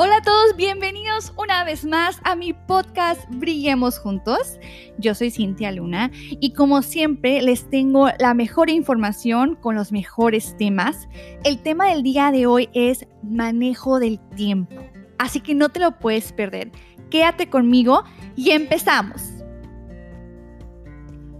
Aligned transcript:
Hola 0.00 0.18
a 0.18 0.22
todos, 0.22 0.54
bienvenidos 0.54 1.32
una 1.36 1.64
vez 1.64 1.84
más 1.84 2.20
a 2.22 2.36
mi 2.36 2.52
podcast 2.52 3.20
Brillemos 3.30 3.98
Juntos. 3.98 4.56
Yo 4.96 5.12
soy 5.12 5.32
Cintia 5.32 5.72
Luna 5.72 6.12
y 6.14 6.52
como 6.52 6.82
siempre 6.82 7.42
les 7.42 7.68
tengo 7.68 8.06
la 8.20 8.32
mejor 8.32 8.70
información 8.70 9.56
con 9.56 9.74
los 9.74 9.90
mejores 9.90 10.56
temas. 10.56 11.08
El 11.42 11.60
tema 11.64 11.88
del 11.88 12.04
día 12.04 12.30
de 12.30 12.46
hoy 12.46 12.68
es 12.74 13.08
manejo 13.24 13.98
del 13.98 14.20
tiempo, 14.36 14.76
así 15.18 15.40
que 15.40 15.56
no 15.56 15.68
te 15.68 15.80
lo 15.80 15.98
puedes 15.98 16.32
perder. 16.32 16.70
Quédate 17.10 17.50
conmigo 17.50 18.04
y 18.36 18.50
empezamos. 18.50 19.20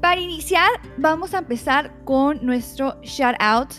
Para 0.02 0.20
iniciar, 0.20 0.69
vamos 0.97 1.33
a 1.33 1.38
empezar 1.38 1.95
con 2.05 2.45
nuestro 2.45 3.01
shout 3.02 3.37
out. 3.38 3.73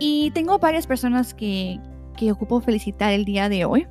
Y 0.00 0.32
tengo 0.32 0.58
varias 0.58 0.88
personas 0.88 1.32
que, 1.32 1.78
que 2.18 2.32
ocupo 2.32 2.60
felicitar 2.60 3.12
el 3.12 3.24
día 3.24 3.48
de 3.48 3.64
hoy. 3.64 3.86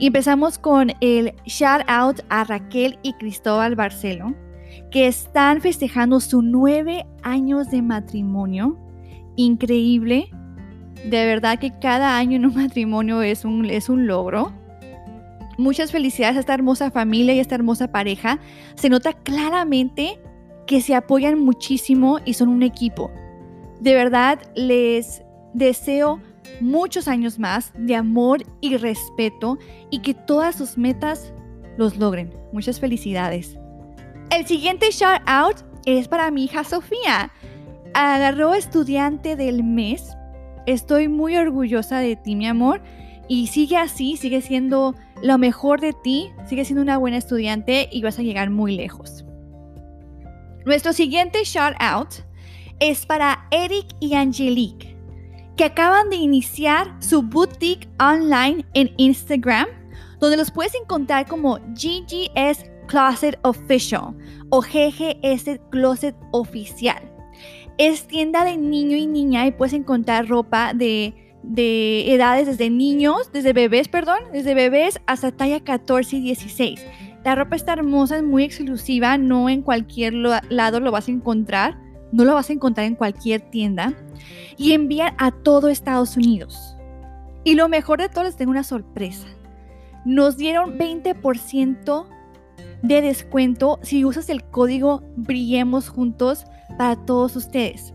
Empezamos 0.00 0.58
con 0.58 0.92
el 1.00 1.32
shout 1.46 1.82
out 1.86 2.20
a 2.28 2.44
Raquel 2.44 2.98
y 3.02 3.12
Cristóbal 3.14 3.76
Barcelo, 3.76 4.34
que 4.90 5.06
están 5.06 5.60
festejando 5.60 6.20
sus 6.20 6.42
nueve 6.42 7.06
años 7.22 7.70
de 7.70 7.80
matrimonio. 7.80 8.76
Increíble. 9.36 10.28
De 11.08 11.26
verdad 11.26 11.58
que 11.58 11.72
cada 11.78 12.16
año 12.16 12.36
en 12.36 12.46
un 12.46 12.54
matrimonio 12.54 13.22
es 13.22 13.44
un, 13.44 13.66
es 13.66 13.88
un 13.88 14.06
logro. 14.06 14.52
Muchas 15.56 15.92
felicidades 15.92 16.36
a 16.36 16.40
esta 16.40 16.54
hermosa 16.54 16.90
familia 16.90 17.34
y 17.34 17.38
a 17.38 17.42
esta 17.42 17.54
hermosa 17.54 17.92
pareja. 17.92 18.40
Se 18.74 18.88
nota 18.88 19.12
claramente 19.12 20.18
que 20.66 20.80
se 20.80 20.96
apoyan 20.96 21.38
muchísimo 21.38 22.18
y 22.24 22.34
son 22.34 22.48
un 22.48 22.64
equipo. 22.64 23.12
De 23.80 23.94
verdad 23.94 24.40
les 24.56 25.22
deseo 25.52 26.20
muchos 26.60 27.08
años 27.08 27.38
más 27.38 27.72
de 27.76 27.96
amor 27.96 28.42
y 28.60 28.76
respeto 28.76 29.58
y 29.90 30.00
que 30.00 30.14
todas 30.14 30.56
sus 30.56 30.78
metas 30.78 31.32
los 31.76 31.96
logren. 31.96 32.34
Muchas 32.52 32.80
felicidades. 32.80 33.58
El 34.30 34.46
siguiente 34.46 34.90
shout 34.90 35.22
out 35.26 35.58
es 35.84 36.08
para 36.08 36.30
mi 36.30 36.44
hija 36.44 36.64
Sofía. 36.64 37.32
Agarró 37.94 38.54
estudiante 38.54 39.36
del 39.36 39.62
mes. 39.62 40.16
Estoy 40.66 41.08
muy 41.08 41.36
orgullosa 41.36 41.98
de 41.98 42.16
ti, 42.16 42.34
mi 42.36 42.46
amor. 42.46 42.82
Y 43.28 43.46
sigue 43.46 43.76
así, 43.76 44.16
sigue 44.16 44.42
siendo 44.42 44.94
lo 45.22 45.38
mejor 45.38 45.80
de 45.80 45.92
ti, 45.92 46.30
sigue 46.46 46.64
siendo 46.64 46.82
una 46.82 46.98
buena 46.98 47.16
estudiante 47.16 47.88
y 47.90 48.02
vas 48.02 48.18
a 48.18 48.22
llegar 48.22 48.50
muy 48.50 48.76
lejos. 48.76 49.24
Nuestro 50.66 50.92
siguiente 50.92 51.44
shout 51.44 51.74
out 51.78 52.08
es 52.80 53.06
para 53.06 53.46
Eric 53.50 53.86
y 54.00 54.14
Angelique 54.14 54.93
que 55.56 55.64
acaban 55.64 56.10
de 56.10 56.16
iniciar 56.16 56.94
su 57.00 57.22
boutique 57.22 57.88
online 58.00 58.64
en 58.74 58.92
Instagram, 58.96 59.66
donde 60.18 60.36
los 60.36 60.50
puedes 60.50 60.74
encontrar 60.74 61.26
como 61.26 61.58
GGS 61.74 62.64
Closet 62.86 63.38
Official 63.42 64.14
o 64.50 64.60
GGS 64.60 65.60
Closet 65.70 66.16
Oficial. 66.32 67.10
Es 67.78 68.06
tienda 68.06 68.44
de 68.44 68.56
niño 68.56 68.96
y 68.96 69.06
niña 69.06 69.46
y 69.46 69.52
puedes 69.52 69.72
encontrar 69.72 70.28
ropa 70.28 70.72
de, 70.74 71.14
de 71.42 72.12
edades 72.12 72.46
desde 72.46 72.70
niños, 72.70 73.30
desde 73.32 73.52
bebés, 73.52 73.88
perdón, 73.88 74.18
desde 74.32 74.54
bebés 74.54 75.00
hasta 75.06 75.32
talla 75.32 75.60
14 75.60 76.16
y 76.16 76.20
16. 76.20 76.84
La 77.24 77.34
ropa 77.34 77.56
está 77.56 77.72
hermosa, 77.72 78.16
es 78.16 78.22
muy 78.22 78.44
exclusiva, 78.44 79.18
no 79.18 79.48
en 79.48 79.62
cualquier 79.62 80.14
lado 80.14 80.80
lo 80.80 80.92
vas 80.92 81.08
a 81.08 81.12
encontrar 81.12 81.83
no 82.14 82.24
lo 82.24 82.34
vas 82.34 82.48
a 82.48 82.52
encontrar 82.52 82.86
en 82.86 82.94
cualquier 82.94 83.40
tienda, 83.40 83.92
y 84.56 84.72
envían 84.72 85.14
a 85.18 85.32
todo 85.32 85.68
Estados 85.68 86.16
Unidos. 86.16 86.76
Y 87.42 87.56
lo 87.56 87.68
mejor 87.68 88.00
de 88.00 88.08
todo, 88.08 88.22
les 88.22 88.36
tengo 88.36 88.52
una 88.52 88.62
sorpresa. 88.62 89.26
Nos 90.04 90.36
dieron 90.36 90.78
20% 90.78 92.06
de 92.82 93.02
descuento 93.02 93.80
si 93.82 94.04
usas 94.04 94.28
el 94.28 94.44
código 94.44 95.02
Brillemos 95.16 95.88
Juntos 95.88 96.44
para 96.78 96.94
todos 97.04 97.34
ustedes. 97.34 97.92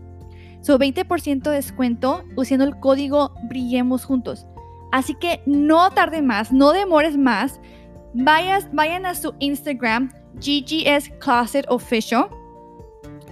So 0.60 0.78
20% 0.78 1.42
de 1.42 1.56
descuento 1.56 2.22
usando 2.36 2.66
el 2.66 2.78
código 2.78 3.32
Brillemos 3.48 4.04
Juntos. 4.04 4.46
Así 4.92 5.14
que 5.14 5.40
no 5.46 5.90
tarde 5.92 6.20
más, 6.20 6.52
no 6.52 6.72
demores 6.72 7.16
más. 7.16 7.58
Vayas, 8.12 8.68
vayan 8.74 9.06
a 9.06 9.14
su 9.14 9.34
Instagram, 9.38 10.12
GGS 10.34 11.10
Closet 11.20 11.64
Official 11.68 12.28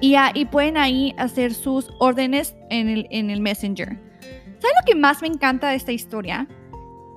y, 0.00 0.44
pueden 0.46 0.76
ahí 0.76 1.14
hacer 1.18 1.54
sus 1.54 1.90
órdenes 1.98 2.54
en 2.70 2.88
el, 2.88 3.06
en 3.10 3.30
el 3.30 3.40
Messenger. 3.40 3.88
¿Saben 3.88 4.76
lo 4.80 4.86
que 4.86 4.94
más 4.94 5.22
me 5.22 5.28
encanta 5.28 5.70
de 5.70 5.76
esta 5.76 5.92
historia? 5.92 6.46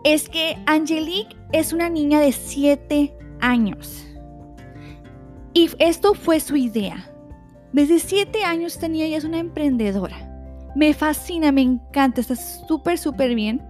Es 0.04 0.30
que 0.30 0.58
Angelique 0.66 1.36
es 1.52 1.74
una 1.74 1.90
niña 1.90 2.20
de 2.20 2.32
7 2.32 3.14
años. 3.40 4.08
Y 5.54 5.70
esto 5.80 6.14
fue 6.14 6.40
su 6.40 6.56
idea. 6.56 7.12
Desde 7.74 8.00
7 8.00 8.44
años 8.44 8.78
tenía 8.80 9.06
ella 9.06 9.18
es 9.18 9.24
una 9.24 9.40
emprendedora. 9.40 10.28
Me 10.76 10.94
fascina, 10.94 11.52
me 11.52 11.62
encanta, 11.62 12.22
está 12.22 12.36
súper, 12.36 12.98
súper 12.98 13.36
bien. 13.36 13.62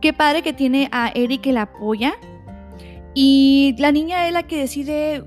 Qué 0.00 0.12
padre 0.12 0.42
que 0.42 0.52
tiene 0.52 0.88
a 0.92 1.10
Eric 1.14 1.42
que 1.42 1.52
la 1.52 1.62
apoya. 1.62 2.14
Y 3.14 3.74
la 3.78 3.92
niña 3.92 4.26
es 4.26 4.32
la 4.32 4.44
que 4.44 4.58
decide 4.58 5.24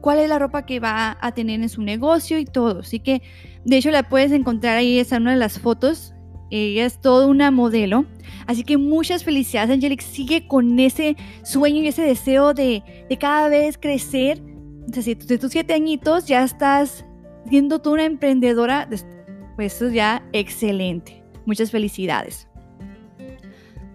cuál 0.00 0.18
es 0.18 0.28
la 0.28 0.38
ropa 0.38 0.66
que 0.66 0.80
va 0.80 1.16
a 1.20 1.32
tener 1.32 1.60
en 1.60 1.68
su 1.68 1.82
negocio 1.82 2.38
y 2.38 2.44
todo. 2.44 2.80
Así 2.80 3.00
que, 3.00 3.22
de 3.64 3.76
hecho, 3.76 3.90
la 3.90 4.08
puedes 4.08 4.32
encontrar 4.32 4.76
ahí, 4.76 4.98
es 4.98 5.12
una 5.12 5.32
de 5.32 5.38
las 5.38 5.58
fotos. 5.58 6.14
Ella 6.50 6.84
es 6.84 7.00
toda 7.00 7.26
una 7.26 7.50
modelo. 7.50 8.06
Así 8.46 8.64
que 8.64 8.76
muchas 8.76 9.22
felicidades, 9.22 9.70
Angelic. 9.70 10.00
Sigue 10.00 10.46
con 10.48 10.78
ese 10.80 11.16
sueño 11.44 11.82
y 11.82 11.88
ese 11.88 12.02
deseo 12.02 12.54
de, 12.54 12.82
cada 13.20 13.48
vez 13.48 13.78
crecer. 13.78 14.42
Entonces, 14.86 15.26
de 15.26 15.38
tus 15.38 15.52
siete 15.52 15.74
añitos 15.74 16.26
ya 16.26 16.42
estás 16.42 17.04
siendo 17.48 17.80
tú 17.80 17.92
una 17.92 18.04
emprendedora, 18.04 18.88
pues 19.56 19.74
eso 19.74 19.86
es 19.86 19.94
ya 19.94 20.26
excelente. 20.32 21.22
Muchas 21.46 21.70
felicidades. 21.70 22.48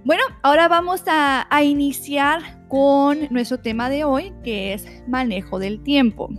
Bueno, 0.05 0.23
ahora 0.43 0.67
vamos 0.67 1.03
a, 1.07 1.47
a 1.49 1.63
iniciar 1.63 2.64
con 2.75 3.29
nuestro 3.29 3.57
tema 3.57 3.89
de 3.89 4.03
hoy, 4.03 4.33
que 4.43 4.73
es 4.73 4.85
manejo 5.07 5.59
del 5.59 5.81
tiempo. 5.81 6.29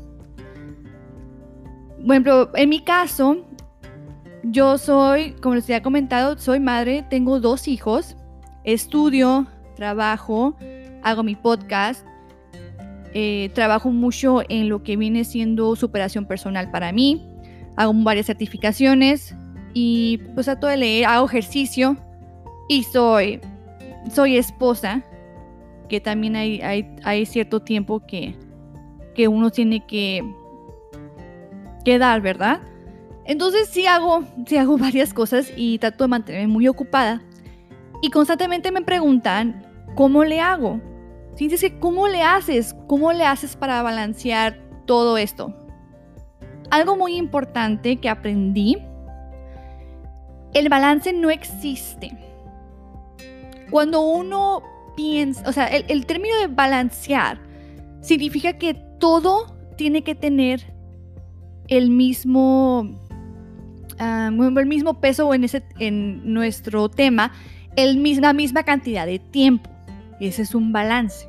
Bueno, 2.05 2.51
en 2.53 2.69
mi 2.69 2.81
caso, 2.81 3.39
yo 4.43 4.77
soy, 4.77 5.31
como 5.41 5.55
les 5.55 5.65
había 5.65 5.83
comentado, 5.83 6.37
soy 6.37 6.61
madre, 6.61 7.07
tengo 7.09 7.41
dos 7.41 7.69
hijos, 7.69 8.19
estudio, 8.65 9.47
trabajo, 9.77 10.55
hago 11.03 11.23
mi 11.23 11.37
podcast, 11.37 12.07
eh, 13.15 13.51
trabajo 13.55 13.89
mucho 13.91 14.43
en 14.51 14.69
lo 14.69 14.83
que 14.83 14.99
viene 14.99 15.25
siendo 15.25 15.75
superación 15.75 16.27
personal 16.27 16.71
para 16.71 16.93
mí, 16.93 17.27
hago 17.77 17.95
varias 17.95 18.27
certificaciones 18.27 19.35
y 19.73 20.19
pues 20.35 20.45
trato 20.45 20.67
de 20.67 20.77
leer, 20.77 21.07
hago 21.07 21.25
ejercicio 21.25 21.97
y 22.69 22.83
soy, 22.83 23.41
soy 24.13 24.37
esposa 24.37 25.03
que 25.89 26.01
también 26.01 26.37
hay, 26.37 26.61
hay, 27.05 27.27
cierto 27.27 27.61
tiempo 27.61 28.01
que, 28.07 28.35
que 29.15 29.29
uno 29.29 29.51
tiene 29.51 29.87
que, 29.87 30.23
que 31.85 31.99
dar, 31.99 32.21
¿verdad? 32.21 32.61
Entonces 33.25 33.69
sí 33.69 33.87
hago, 33.87 34.25
sí 34.47 34.57
hago 34.57 34.79
varias 34.79 35.13
cosas 35.13 35.53
y 35.57 35.79
trato 35.79 36.05
de 36.05 36.09
mantenerme 36.09 36.53
muy 36.53 36.69
ocupada. 36.69 37.23
Y 38.03 38.11
constantemente 38.11 38.71
me 38.71 38.83
preguntan, 38.83 39.67
¿cómo 39.95 40.25
le 40.25 40.41
hago? 40.41 40.81
Sí, 41.35 41.49
dice, 41.49 41.79
¿cómo 41.79 42.09
le 42.09 42.23
haces? 42.23 42.75
¿Cómo 42.87 43.13
le 43.13 43.25
haces 43.25 43.57
para 43.57 43.83
balancear 43.83 44.59
todo 44.87 45.19
esto? 45.19 45.55
Algo 46.71 46.97
muy 46.97 47.17
importante 47.17 47.97
que 47.97 48.09
aprendí, 48.09 48.79
el 50.55 50.69
balance 50.69 51.13
no 51.13 51.31
existe. 51.31 52.16
Cuando 53.71 54.01
uno 54.01 54.63
o 55.45 55.53
sea, 55.53 55.66
el, 55.66 56.07
término 56.07 56.37
de 56.39 56.47
balancear 56.47 57.39
significa 58.01 58.54
que 58.54 58.75
todo 58.98 59.54
tiene 59.77 60.03
que 60.03 60.15
tener 60.15 60.72
el 61.69 61.91
mismo, 61.91 62.98
el 63.98 64.66
mismo 64.66 65.01
peso 65.01 65.34
en, 65.34 65.45
ese, 65.45 65.63
en 65.78 66.33
nuestro 66.33 66.89
tema, 66.89 67.33
el, 67.77 68.03
la 68.21 68.33
misma 68.33 68.63
cantidad 68.63 69.07
de 69.07 69.19
tiempo. 69.19 69.71
Ese 70.21 70.43
es 70.43 70.54
un 70.54 70.72
balance. 70.72 71.28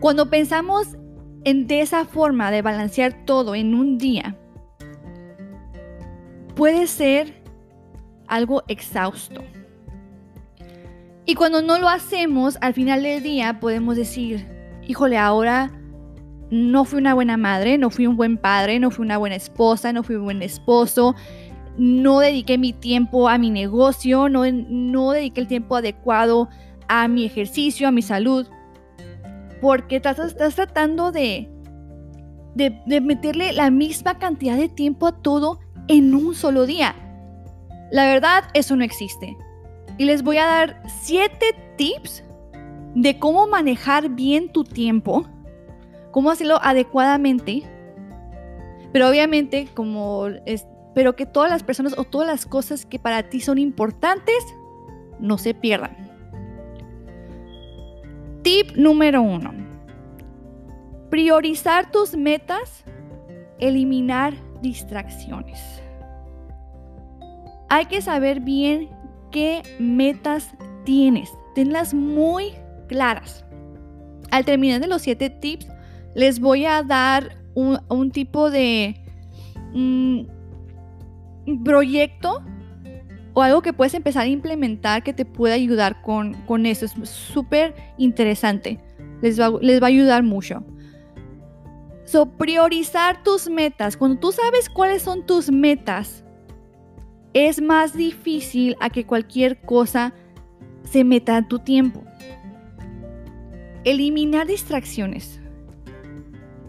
Cuando 0.00 0.30
pensamos 0.30 0.96
en 1.44 1.66
de 1.66 1.80
esa 1.80 2.04
forma 2.04 2.50
de 2.50 2.62
balancear 2.62 3.24
todo 3.24 3.54
en 3.54 3.74
un 3.74 3.98
día, 3.98 4.36
puede 6.54 6.86
ser 6.86 7.42
algo 8.28 8.62
exhausto. 8.68 9.42
Y 11.28 11.34
cuando 11.34 11.60
no 11.60 11.78
lo 11.78 11.90
hacemos, 11.90 12.56
al 12.62 12.72
final 12.72 13.02
del 13.02 13.22
día 13.22 13.60
podemos 13.60 13.96
decir, 13.96 14.48
híjole, 14.86 15.18
ahora 15.18 15.70
no 16.50 16.86
fui 16.86 17.00
una 17.00 17.12
buena 17.12 17.36
madre, 17.36 17.76
no 17.76 17.90
fui 17.90 18.06
un 18.06 18.16
buen 18.16 18.38
padre, 18.38 18.80
no 18.80 18.90
fui 18.90 19.04
una 19.04 19.18
buena 19.18 19.36
esposa, 19.36 19.92
no 19.92 20.02
fui 20.02 20.16
un 20.16 20.24
buen 20.24 20.40
esposo, 20.40 21.14
no 21.76 22.20
dediqué 22.20 22.56
mi 22.56 22.72
tiempo 22.72 23.28
a 23.28 23.36
mi 23.36 23.50
negocio, 23.50 24.30
no, 24.30 24.44
no 24.50 25.10
dediqué 25.10 25.42
el 25.42 25.48
tiempo 25.48 25.76
adecuado 25.76 26.48
a 26.88 27.08
mi 27.08 27.26
ejercicio, 27.26 27.86
a 27.86 27.92
mi 27.92 28.00
salud, 28.00 28.46
porque 29.60 29.96
estás, 29.96 30.18
estás 30.18 30.54
tratando 30.54 31.12
de, 31.12 31.50
de, 32.54 32.80
de 32.86 33.02
meterle 33.02 33.52
la 33.52 33.70
misma 33.70 34.18
cantidad 34.18 34.56
de 34.56 34.70
tiempo 34.70 35.06
a 35.06 35.20
todo 35.20 35.60
en 35.88 36.14
un 36.14 36.34
solo 36.34 36.64
día. 36.64 36.94
La 37.92 38.06
verdad, 38.06 38.44
eso 38.54 38.76
no 38.76 38.82
existe. 38.82 39.36
Y 39.98 40.04
les 40.04 40.22
voy 40.22 40.38
a 40.38 40.46
dar 40.46 40.82
7 41.02 41.74
tips 41.76 42.24
de 42.94 43.18
cómo 43.18 43.46
manejar 43.48 44.10
bien 44.10 44.50
tu 44.50 44.64
tiempo, 44.64 45.26
cómo 46.12 46.30
hacerlo 46.30 46.58
adecuadamente. 46.62 47.64
Pero 48.92 49.08
obviamente, 49.08 49.68
como 49.74 50.26
espero 50.46 51.16
que 51.16 51.26
todas 51.26 51.50
las 51.50 51.62
personas 51.62 51.98
o 51.98 52.04
todas 52.04 52.26
las 52.26 52.46
cosas 52.46 52.86
que 52.86 52.98
para 52.98 53.24
ti 53.24 53.40
son 53.40 53.58
importantes 53.58 54.36
no 55.20 55.36
se 55.36 55.52
pierdan. 55.52 55.96
Tip 58.42 58.76
número 58.76 59.20
uno. 59.20 59.52
Priorizar 61.10 61.90
tus 61.90 62.16
metas, 62.16 62.84
eliminar 63.58 64.34
distracciones. 64.62 65.60
Hay 67.68 67.86
que 67.86 68.00
saber 68.00 68.40
bien 68.40 68.88
qué 69.30 69.62
metas 69.78 70.54
tienes. 70.84 71.30
Tenlas 71.54 71.94
muy 71.94 72.52
claras. 72.88 73.44
Al 74.30 74.44
terminar 74.44 74.80
de 74.80 74.86
los 74.86 75.02
siete 75.02 75.30
tips, 75.30 75.66
les 76.14 76.40
voy 76.40 76.64
a 76.64 76.82
dar 76.82 77.36
un, 77.54 78.10
tipo 78.10 78.50
de 78.50 78.96
mm, 79.72 80.20
proyecto 81.64 82.42
o 83.34 83.42
algo 83.42 83.62
que 83.62 83.72
puedes 83.72 83.94
empezar 83.94 84.24
a 84.24 84.28
implementar 84.28 85.02
que 85.02 85.12
te 85.12 85.24
pueda 85.24 85.54
ayudar 85.54 86.02
con, 86.02 86.34
con 86.46 86.66
eso. 86.66 86.84
Es 86.84 86.92
súper 87.08 87.74
interesante. 87.96 88.78
Les 89.22 89.40
va, 89.40 89.50
les 89.60 89.82
va 89.82 89.86
a 89.86 89.88
ayudar 89.88 90.22
mucho. 90.22 90.62
So, 92.04 92.26
priorizar 92.36 93.22
tus 93.22 93.50
metas. 93.50 93.96
Cuando 93.96 94.18
tú 94.18 94.32
sabes 94.32 94.70
cuáles 94.70 95.02
son 95.02 95.26
tus 95.26 95.50
metas, 95.50 96.24
es 97.46 97.60
más 97.60 97.94
difícil 97.94 98.76
a 98.80 98.90
que 98.90 99.06
cualquier 99.06 99.60
cosa 99.60 100.12
se 100.82 101.04
meta 101.04 101.38
en 101.38 101.48
tu 101.48 101.58
tiempo. 101.58 102.02
Eliminar 103.84 104.46
distracciones. 104.46 105.40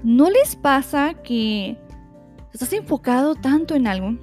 ¿No 0.04 0.30
les 0.30 0.56
pasa 0.56 1.16
que 1.24 1.78
estás 2.54 2.72
enfocado 2.74 3.36
tanto 3.36 3.76
en 3.76 3.88
algo, 3.88 4.18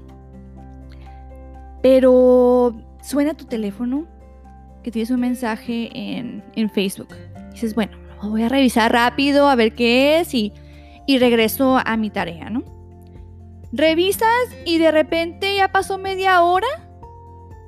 pero 1.83 2.75
suena 3.03 3.35
tu 3.35 3.45
teléfono, 3.45 4.07
que 4.83 4.91
tienes 4.91 5.11
un 5.11 5.21
mensaje 5.21 5.91
en, 5.93 6.71
Facebook? 6.71 7.09
dices, 7.53 7.75
bueno, 7.75 7.97
voy 8.23 8.43
a 8.43 8.49
revisar 8.49 8.93
rápido 8.93 9.49
a 9.49 9.55
ver 9.55 9.75
qué 9.75 10.21
es 10.21 10.33
y, 10.35 10.53
y 11.07 11.19
regreso 11.19 11.79
a 11.85 11.97
mi 11.97 12.11
tarea, 12.11 12.51
¿no? 12.51 12.76
Revisas 13.73 14.49
y 14.65 14.79
de 14.79 14.91
repente 14.91 15.57
ya 15.57 15.69
pasó 15.73 15.99
media 15.99 16.43
hora 16.43 16.69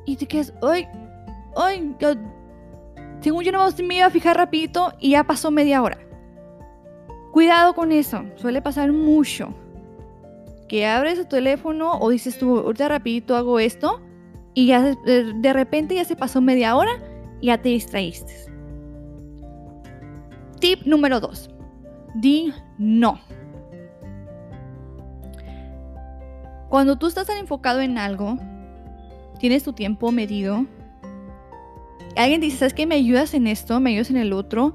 y 0.04 0.16
te 0.16 0.26
quedas, 0.26 0.54
ay, 0.62 0.88
ay, 1.56 1.94
según 3.20 3.44
yo 3.44 3.52
no 3.52 3.68
me 3.84 3.96
iba 3.96 4.06
a 4.06 4.10
fijar 4.10 4.36
rapidito 4.36 4.92
y 5.00 5.10
ya 5.10 5.24
pasó 5.24 5.50
media 5.50 5.82
hora. 5.82 5.98
Cuidado 7.32 7.74
con 7.74 7.92
eso, 7.92 8.24
suele 8.36 8.62
pasar 8.62 8.92
mucho. 8.92 9.54
Que 10.68 10.86
abres 10.86 11.18
tu 11.18 11.24
teléfono 11.24 11.98
o 11.98 12.10
dices 12.10 12.38
tú, 12.38 12.58
ahorita 12.58 12.88
rapidito 12.88 13.36
hago 13.36 13.58
esto 13.58 14.00
y 14.54 14.66
ya 14.66 14.94
de 15.04 15.52
repente 15.52 15.94
ya 15.94 16.04
se 16.04 16.16
pasó 16.16 16.40
media 16.40 16.76
hora 16.76 16.92
y 17.40 17.46
ya 17.46 17.58
te 17.58 17.70
distraíste. 17.70 18.32
Tip 20.60 20.82
número 20.84 21.20
2. 21.20 21.50
Di 22.16 22.52
no. 22.78 23.18
Cuando 26.68 26.96
tú 26.96 27.06
estás 27.06 27.26
tan 27.26 27.38
enfocado 27.38 27.80
en 27.80 27.98
algo, 27.98 28.38
tienes 29.38 29.62
tu 29.62 29.72
tiempo 29.72 30.12
medido. 30.12 30.66
Alguien 32.16 32.40
dice, 32.40 32.58
¿sabes 32.58 32.74
qué? 32.74 32.86
¿Me 32.86 32.96
ayudas 32.96 33.32
en 33.34 33.46
esto? 33.46 33.80
¿Me 33.80 33.90
ayudas 33.90 34.10
en 34.10 34.16
el 34.16 34.32
otro? 34.32 34.74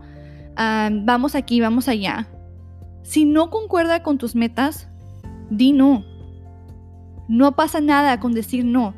Ah, 0.56 0.90
vamos 0.92 1.36
aquí, 1.36 1.62
vamos 1.62 1.88
allá. 1.88 2.28
Si 3.04 3.26
no 3.26 3.50
concuerda 3.50 4.02
con 4.02 4.18
tus 4.18 4.36
metas, 4.36 4.88
di 5.50 5.72
no. 5.72 6.06
No 7.28 7.56
pasa 7.56 7.82
nada 7.82 8.20
con 8.20 8.34
decir 8.34 8.66
no. 8.66 8.94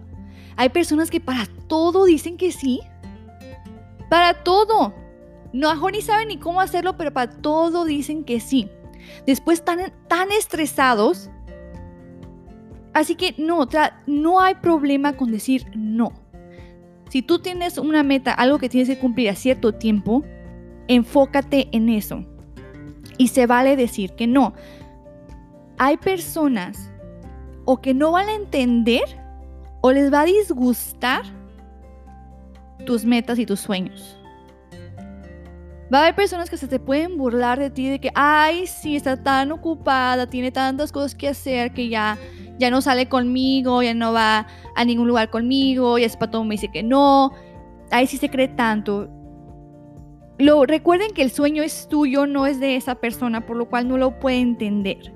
Hay 0.55 0.69
personas 0.69 1.09
que 1.09 1.19
para 1.19 1.47
todo 1.67 2.05
dicen 2.05 2.37
que 2.37 2.51
sí. 2.51 2.79
Para 4.09 4.43
todo. 4.43 4.93
No, 5.51 5.73
mejor 5.73 5.93
ni 5.93 6.01
saben 6.01 6.27
ni 6.29 6.37
cómo 6.37 6.61
hacerlo, 6.61 6.97
pero 6.97 7.11
para 7.11 7.31
todo 7.31 7.83
dicen 7.83 8.23
que 8.23 8.39
sí. 8.39 8.69
Después 9.25 9.59
están 9.59 9.91
tan 10.07 10.31
estresados 10.31 11.29
Así 12.95 13.15
que 13.15 13.35
no, 13.37 13.67
no 14.07 14.39
hay 14.39 14.55
problema 14.55 15.17
con 15.17 15.29
decir 15.29 15.65
no. 15.75 16.13
Si 17.09 17.21
tú 17.21 17.39
tienes 17.39 17.77
una 17.77 18.03
meta, 18.03 18.31
algo 18.31 18.57
que 18.57 18.69
tienes 18.69 18.87
que 18.87 18.97
cumplir 18.97 19.29
a 19.29 19.35
cierto 19.35 19.73
tiempo, 19.73 20.23
enfócate 20.87 21.67
en 21.73 21.89
eso. 21.89 22.23
Y 23.17 23.27
se 23.27 23.47
vale 23.47 23.75
decir 23.75 24.13
que 24.13 24.27
no. 24.27 24.53
Hay 25.77 25.97
personas 25.97 26.89
o 27.65 27.81
que 27.81 27.93
no 27.93 28.13
van 28.13 28.29
a 28.29 28.33
entender 28.33 29.03
o 29.81 29.91
les 29.91 30.11
va 30.11 30.21
a 30.21 30.25
disgustar 30.25 31.23
tus 32.85 33.03
metas 33.03 33.37
y 33.39 33.45
tus 33.45 33.59
sueños. 33.59 34.17
Va 35.93 35.97
a 35.97 36.01
haber 36.03 36.15
personas 36.15 36.49
que 36.49 36.55
se 36.55 36.69
te 36.69 36.79
pueden 36.79 37.17
burlar 37.17 37.59
de 37.59 37.69
ti 37.69 37.89
de 37.89 37.99
que, 37.99 38.11
ay, 38.15 38.67
sí, 38.67 38.95
está 38.95 39.21
tan 39.21 39.51
ocupada, 39.51 40.27
tiene 40.27 40.49
tantas 40.53 40.93
cosas 40.93 41.13
que 41.13 41.27
hacer 41.27 41.73
que 41.73 41.89
ya 41.89 42.17
ya 42.57 42.69
no 42.69 42.81
sale 42.81 43.07
conmigo, 43.07 43.83
ya 43.83 43.93
no 43.93 44.13
va 44.13 44.47
a 44.75 44.85
ningún 44.85 45.07
lugar 45.07 45.29
conmigo, 45.29 45.97
ya 45.97 46.07
para 46.17 46.31
todo 46.31 46.43
me 46.43 46.55
dice 46.55 46.69
que 46.69 46.83
no. 46.83 47.31
Ahí 47.91 48.07
sí 48.07 48.17
se 48.17 48.29
cree 48.29 48.47
tanto. 48.47 49.09
Lo, 50.37 50.65
recuerden 50.65 51.13
que 51.13 51.21
el 51.21 51.31
sueño 51.31 51.63
es 51.63 51.87
tuyo, 51.87 52.27
no 52.27 52.45
es 52.45 52.59
de 52.59 52.75
esa 52.75 52.95
persona, 52.95 53.45
por 53.45 53.55
lo 53.55 53.69
cual 53.69 53.87
no 53.87 53.97
lo 53.97 54.19
puede 54.19 54.39
entender. 54.39 55.13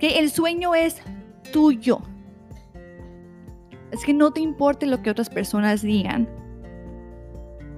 Que 0.00 0.18
el 0.18 0.30
sueño 0.30 0.74
es 0.74 1.00
tuyo. 1.52 2.00
Es 3.92 4.04
que 4.04 4.12
no 4.12 4.32
te 4.32 4.40
importe 4.40 4.86
lo 4.86 5.02
que 5.02 5.10
otras 5.10 5.30
personas 5.30 5.82
digan. 5.82 6.28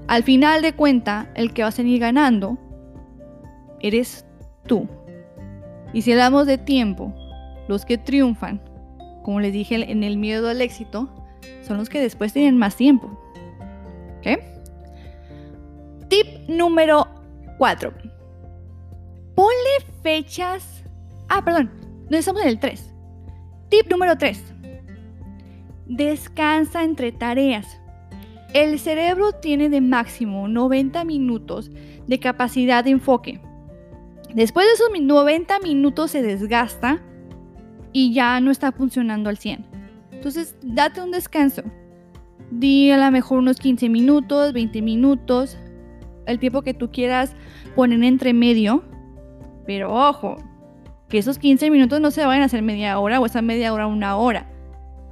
Al 0.08 0.22
final 0.22 0.62
de 0.62 0.72
cuenta, 0.72 1.30
el 1.34 1.52
que 1.52 1.62
va 1.62 1.68
a 1.68 1.72
seguir 1.72 2.00
ganando 2.00 2.58
eres 3.80 4.26
tú. 4.66 4.88
Y 5.92 6.02
si 6.02 6.12
hablamos 6.12 6.46
de 6.46 6.58
tiempo, 6.58 7.14
los 7.70 7.86
que 7.86 7.96
triunfan, 7.96 8.60
como 9.22 9.40
les 9.40 9.52
dije 9.52 9.90
en 9.90 10.02
el 10.02 10.18
miedo 10.18 10.48
al 10.48 10.60
éxito, 10.60 11.08
son 11.62 11.78
los 11.78 11.88
que 11.88 12.00
después 12.00 12.32
tienen 12.32 12.58
más 12.58 12.76
tiempo. 12.76 13.08
¿Ok? 14.18 14.42
Tip 16.08 16.26
número 16.48 17.06
4. 17.58 17.94
Ponle 19.36 19.52
fechas. 20.02 20.82
Ah, 21.28 21.44
perdón. 21.44 21.70
No 22.10 22.16
estamos 22.16 22.42
en 22.42 22.48
el 22.48 22.58
3. 22.58 22.92
Tip 23.68 23.88
número 23.88 24.18
3. 24.18 24.42
Descansa 25.86 26.82
entre 26.82 27.12
tareas. 27.12 27.80
El 28.52 28.80
cerebro 28.80 29.30
tiene 29.30 29.68
de 29.68 29.80
máximo 29.80 30.48
90 30.48 31.04
minutos 31.04 31.70
de 32.08 32.18
capacidad 32.18 32.82
de 32.82 32.90
enfoque. 32.90 33.40
Después 34.34 34.66
de 34.66 34.72
esos 34.72 34.88
90 35.00 35.60
minutos 35.60 36.10
se 36.10 36.22
desgasta 36.22 37.00
y 37.92 38.12
ya 38.12 38.40
no 38.40 38.50
está 38.50 38.72
funcionando 38.72 39.28
al 39.30 39.36
100. 39.36 39.66
Entonces, 40.12 40.56
date 40.62 41.00
un 41.00 41.10
descanso. 41.10 41.62
Di 42.50 42.90
a 42.90 42.98
lo 42.98 43.10
mejor 43.10 43.38
unos 43.38 43.58
15 43.58 43.88
minutos, 43.88 44.52
20 44.52 44.82
minutos, 44.82 45.56
el 46.26 46.38
tiempo 46.38 46.62
que 46.62 46.74
tú 46.74 46.90
quieras 46.90 47.34
poner 47.74 48.02
entre 48.04 48.32
medio. 48.32 48.84
Pero 49.66 49.92
ojo, 49.94 50.36
que 51.08 51.18
esos 51.18 51.38
15 51.38 51.70
minutos 51.70 52.00
no 52.00 52.10
se 52.10 52.24
vayan 52.24 52.42
a 52.42 52.46
hacer 52.46 52.62
media 52.62 52.98
hora 52.98 53.20
o 53.20 53.26
esa 53.26 53.42
media 53.42 53.72
hora 53.72 53.86
una 53.86 54.16
hora. 54.16 54.46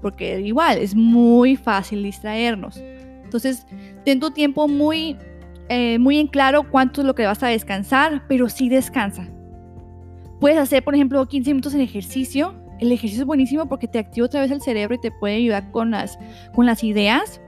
Porque 0.03 0.41
igual 0.41 0.79
es 0.79 0.95
muy 0.95 1.57
fácil 1.57 2.03
distraernos. 2.03 2.77
Entonces, 3.25 3.67
ten 4.05 4.21
tu 4.21 4.31
tiempo 4.31 4.69
muy, 4.69 5.17
eh, 5.69 5.99
muy 5.99 6.19
en 6.19 6.29
claro 6.29 6.71
cuánto 6.71 7.01
es 7.01 7.07
lo 7.07 7.15
que 7.15 7.27
vas 7.27 7.43
a 7.43 7.49
descansar, 7.49 8.25
pero 8.29 8.49
sí 8.49 8.69
descansa. 8.69 9.29
Puedes 10.41 10.59
hacer, 10.59 10.85
por 10.85 10.95
ejemplo, 10.95 11.27
15 11.27 11.51
minutos 11.51 11.75
en 11.75 11.81
ejercicio 11.81 12.55
el 12.79 12.93
ejercicio 12.93 13.23
es 13.23 13.27
buenísimo 13.27 13.67
porque 13.67 13.89
te 13.89 13.99
activa 13.99 14.27
otra 14.27 14.41
vez 14.41 14.51
el 14.51 14.61
cerebro 14.61 14.95
y 14.95 15.01
te 15.01 15.11
puede 15.11 15.37
ayudar 15.37 15.71
con 15.71 15.91
las, 15.91 16.19
con 16.55 16.67
las 16.67 16.85
ideas. 16.85 17.41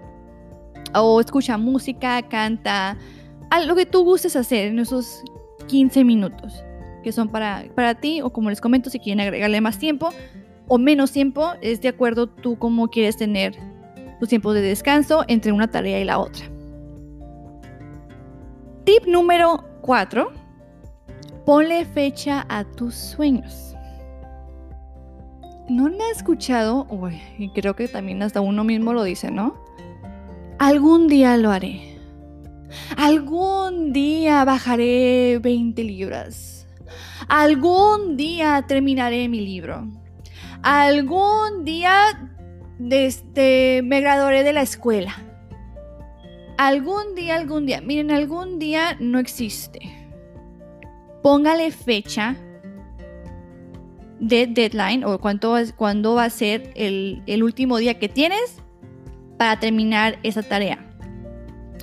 O 0.94 1.20
escucha 1.20 1.56
música, 1.56 2.22
canta, 2.22 2.96
lo 3.66 3.76
que 3.76 3.86
tú 3.86 4.02
gustes 4.02 4.34
hacer 4.34 4.68
en 4.68 4.78
esos 4.78 5.22
15 5.68 6.04
minutos 6.04 6.64
que 7.02 7.12
son 7.12 7.28
para, 7.28 7.64
para 7.74 7.94
ti 7.94 8.20
o 8.20 8.30
como 8.30 8.50
les 8.50 8.60
comento 8.60 8.90
si 8.90 8.98
quieren 8.98 9.20
agregarle 9.20 9.60
más 9.60 9.78
tiempo 9.78 10.10
o 10.68 10.78
menos 10.78 11.12
tiempo 11.12 11.52
es 11.62 11.80
de 11.80 11.88
acuerdo 11.88 12.28
tú 12.28 12.58
cómo 12.58 12.88
quieres 12.88 13.16
tener 13.16 13.56
tus 14.20 14.28
tiempos 14.28 14.54
de 14.54 14.60
descanso 14.60 15.24
entre 15.26 15.50
una 15.50 15.68
tarea 15.68 15.98
y 15.98 16.04
la 16.04 16.18
otra. 16.18 16.44
Tip 18.84 19.06
número 19.06 19.64
4. 19.80 20.30
Ponle 21.44 21.84
fecha 21.86 22.46
a 22.48 22.64
tus 22.64 22.94
sueños. 22.94 23.69
¿No 25.70 25.88
me 25.88 26.02
ha 26.02 26.10
escuchado? 26.10 26.84
Uy, 26.90 27.22
y 27.38 27.48
creo 27.50 27.76
que 27.76 27.86
también 27.86 28.24
hasta 28.24 28.40
uno 28.40 28.64
mismo 28.64 28.92
lo 28.92 29.04
dice, 29.04 29.30
¿no? 29.30 29.54
Algún 30.58 31.06
día 31.06 31.36
lo 31.36 31.52
haré. 31.52 31.96
Algún 32.96 33.92
día 33.92 34.44
bajaré 34.44 35.38
20 35.40 35.84
libras. 35.84 36.66
Algún 37.28 38.16
día 38.16 38.64
terminaré 38.66 39.28
mi 39.28 39.42
libro. 39.42 39.86
Algún 40.62 41.64
día 41.64 42.28
desde, 42.80 43.82
me 43.84 44.00
graduaré 44.00 44.42
de 44.42 44.52
la 44.52 44.62
escuela. 44.62 45.22
Algún 46.58 47.14
día, 47.14 47.36
algún 47.36 47.64
día. 47.64 47.80
Miren, 47.80 48.10
algún 48.10 48.58
día 48.58 48.96
no 48.98 49.20
existe. 49.20 49.78
Póngale 51.22 51.70
fecha 51.70 52.34
de 54.20 54.46
deadline 54.46 55.04
o 55.04 55.18
cuánto, 55.18 55.56
cuándo 55.76 56.14
va 56.14 56.24
a 56.24 56.30
ser 56.30 56.70
el, 56.76 57.22
el 57.26 57.42
último 57.42 57.78
día 57.78 57.98
que 57.98 58.08
tienes 58.08 58.62
para 59.38 59.58
terminar 59.58 60.18
esa 60.22 60.42
tarea. 60.42 60.78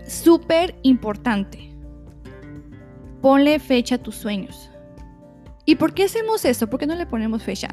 Súper 0.06 0.76
importante. 0.84 1.72
Ponle 3.22 3.60
fecha 3.60 3.96
a 3.96 3.98
tus 3.98 4.16
sueños. 4.16 4.70
¿Y 5.66 5.76
por 5.76 5.94
qué 5.94 6.06
hacemos 6.06 6.46
eso? 6.46 6.70
¿Por 6.70 6.80
qué 6.80 6.88
no 6.88 6.96
le 6.96 7.06
ponemos 7.06 7.44
fecha? 7.44 7.68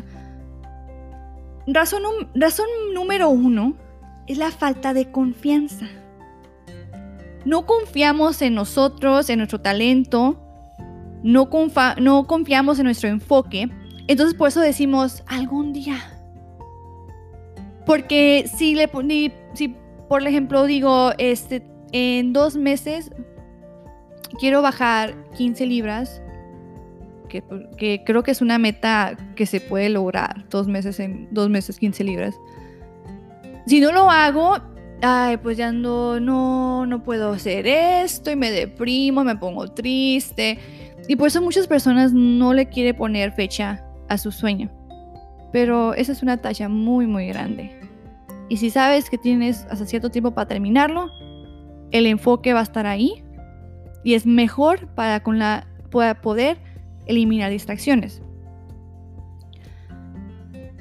Razón, 1.66 2.02
razón 2.34 2.66
número 2.92 3.28
uno 3.28 3.76
es 4.26 4.38
la 4.38 4.50
falta 4.50 4.94
de 4.94 5.10
confianza. 5.10 5.86
No 7.44 7.66
confiamos 7.66 8.40
en 8.42 8.54
nosotros, 8.54 9.28
en 9.28 9.38
nuestro 9.38 9.60
talento, 9.60 10.40
no, 11.22 11.48
no 12.00 12.26
confiamos 12.26 12.78
en 12.78 12.84
nuestro 12.84 13.08
enfoque. 13.08 13.70
Entonces 14.06 14.34
por 14.34 14.48
eso 14.48 14.60
decimos 14.60 15.22
algún 15.26 15.72
día. 15.72 15.98
Porque 17.86 18.50
si 18.56 18.74
le 18.74 18.90
si 19.54 19.76
por 20.08 20.26
ejemplo 20.26 20.64
digo, 20.64 21.12
este, 21.18 21.62
en 21.92 22.32
dos 22.32 22.56
meses 22.56 23.10
quiero 24.38 24.62
bajar 24.62 25.14
15 25.36 25.66
libras, 25.66 26.22
que, 27.76 28.02
creo 28.04 28.22
que 28.22 28.30
es 28.30 28.42
una 28.42 28.58
meta 28.58 29.16
que 29.34 29.46
se 29.46 29.60
puede 29.60 29.88
lograr, 29.88 30.48
dos 30.50 30.68
meses 30.68 31.00
en 31.00 31.28
dos 31.32 31.48
meses 31.50 31.78
15 31.78 32.04
libras. 32.04 32.34
Si 33.66 33.80
no 33.80 33.90
lo 33.92 34.10
hago, 34.10 34.58
ay, 35.02 35.38
pues 35.38 35.56
ya 35.56 35.72
no, 35.72 36.20
no, 36.20 36.86
no 36.86 37.02
puedo 37.02 37.32
hacer 37.32 37.66
esto 37.66 38.30
y 38.30 38.36
me 38.36 38.50
deprimo, 38.50 39.24
me 39.24 39.36
pongo 39.36 39.66
triste. 39.72 40.58
Y 41.08 41.16
por 41.16 41.28
eso 41.28 41.42
muchas 41.42 41.66
personas 41.66 42.12
no 42.12 42.52
le 42.54 42.66
quieren 42.68 42.96
poner 42.96 43.32
fecha 43.32 43.83
a 44.08 44.18
su 44.18 44.32
sueño. 44.32 44.70
Pero 45.52 45.94
esa 45.94 46.12
es 46.12 46.22
una 46.22 46.38
talla 46.38 46.68
muy, 46.68 47.06
muy 47.06 47.26
grande. 47.28 47.78
Y 48.48 48.56
si 48.58 48.70
sabes 48.70 49.08
que 49.08 49.18
tienes 49.18 49.66
hasta 49.70 49.86
cierto 49.86 50.10
tiempo 50.10 50.32
para 50.32 50.48
terminarlo, 50.48 51.10
el 51.90 52.06
enfoque 52.06 52.52
va 52.52 52.60
a 52.60 52.64
estar 52.64 52.86
ahí 52.86 53.22
y 54.02 54.14
es 54.14 54.26
mejor 54.26 54.88
para, 54.94 55.22
con 55.22 55.38
la, 55.38 55.66
poder 56.22 56.58
eliminar 57.06 57.50
distracciones. 57.50 58.20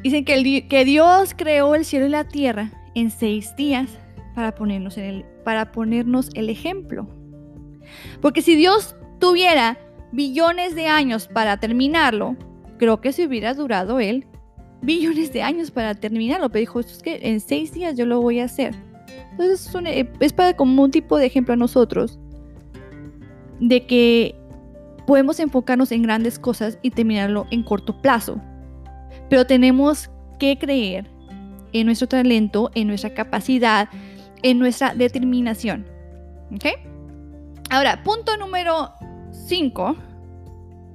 Dicen 0.01 0.25
que, 0.25 0.67
que, 0.67 0.85
Dios 0.85 1.33
creó 1.35 1.75
el 1.75 1.85
cielo 1.85 2.07
y 2.07 2.09
la 2.09 2.25
tierra 2.25 2.71
en 2.95 3.09
seis 3.09 3.55
días 3.55 3.97
para 4.35 4.53
ponernos, 4.55 4.97
el, 4.97 5.23
para 5.45 5.71
ponernos 5.71 6.29
el 6.33 6.49
ejemplo. 6.49 7.07
Porque 8.21 8.41
si 8.41 8.55
Dios 8.55 8.95
tuviera 9.19 9.77
billones 10.11 10.75
de 10.75 10.87
años 10.87 11.27
para 11.27 11.57
terminarlo, 11.57 12.35
creo 12.77 13.01
que 13.01 13.11
se 13.11 13.25
hubiera 13.25 13.53
durado 13.53 13.99
él 13.99 14.25
billones 14.81 15.31
de 15.33 15.41
años 15.41 15.71
para 15.71 15.95
terminarlo. 15.95 16.49
Pero 16.49 16.61
dijo, 16.61 16.79
es 16.79 17.01
que 17.01 17.19
en 17.23 17.39
seis 17.39 17.73
días 17.73 17.97
yo 17.97 18.05
lo 18.05 18.21
voy 18.21 18.39
a 18.39 18.45
hacer. 18.45 18.75
Entonces 19.31 19.73
eh, 19.85 20.11
es, 20.19 20.33
para 20.33 20.55
como 20.55 20.83
un 20.83 20.91
tipo 20.91 21.17
de 21.17 21.25
ejemplo 21.25 21.53
a 21.53 21.57
nosotros 21.57 22.19
de 23.59 23.85
que 23.85 24.35
podemos 25.07 25.39
enfocarnos 25.39 25.91
en 25.91 26.03
grandes 26.03 26.37
cosas 26.37 26.77
y 26.81 26.91
terminarlo 26.91 27.47
en 27.51 27.63
corto 27.63 28.01
plazo. 28.01 28.39
Pero 29.29 29.45
tenemos 29.45 30.09
que 30.39 30.57
creer 30.57 31.09
en 31.71 31.85
nuestro 31.87 32.07
talento, 32.07 32.71
en 32.75 32.87
nuestra 32.87 33.13
capacidad, 33.13 33.89
en 34.43 34.59
nuestra 34.59 34.93
determinación. 34.93 35.85
¿Ok? 36.53 36.65
Ahora, 37.69 38.03
punto 38.03 38.37
número 38.37 38.91
5. 39.47 39.95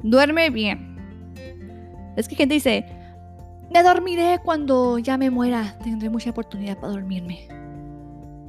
Duerme 0.02 0.50
bien. 0.50 0.88
Es 2.18 2.28
que 2.28 2.37
gente 2.37 2.54
dice, 2.54 2.84
me 3.72 3.82
dormiré 3.82 4.40
cuando 4.44 4.98
ya 4.98 5.16
me 5.16 5.30
muera. 5.30 5.78
Tendré 5.82 6.10
mucha 6.10 6.30
oportunidad 6.30 6.78
para 6.78 6.92
dormirme. 6.92 7.48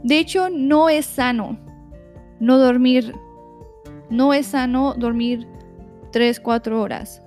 De 0.03 0.17
hecho, 0.17 0.49
no 0.49 0.89
es 0.89 1.05
sano 1.05 1.57
no 2.39 2.57
dormir. 2.57 3.13
No 4.09 4.33
es 4.33 4.47
sano 4.47 4.95
dormir 4.95 5.47
3, 6.11 6.39
4 6.39 6.81
horas. 6.81 7.21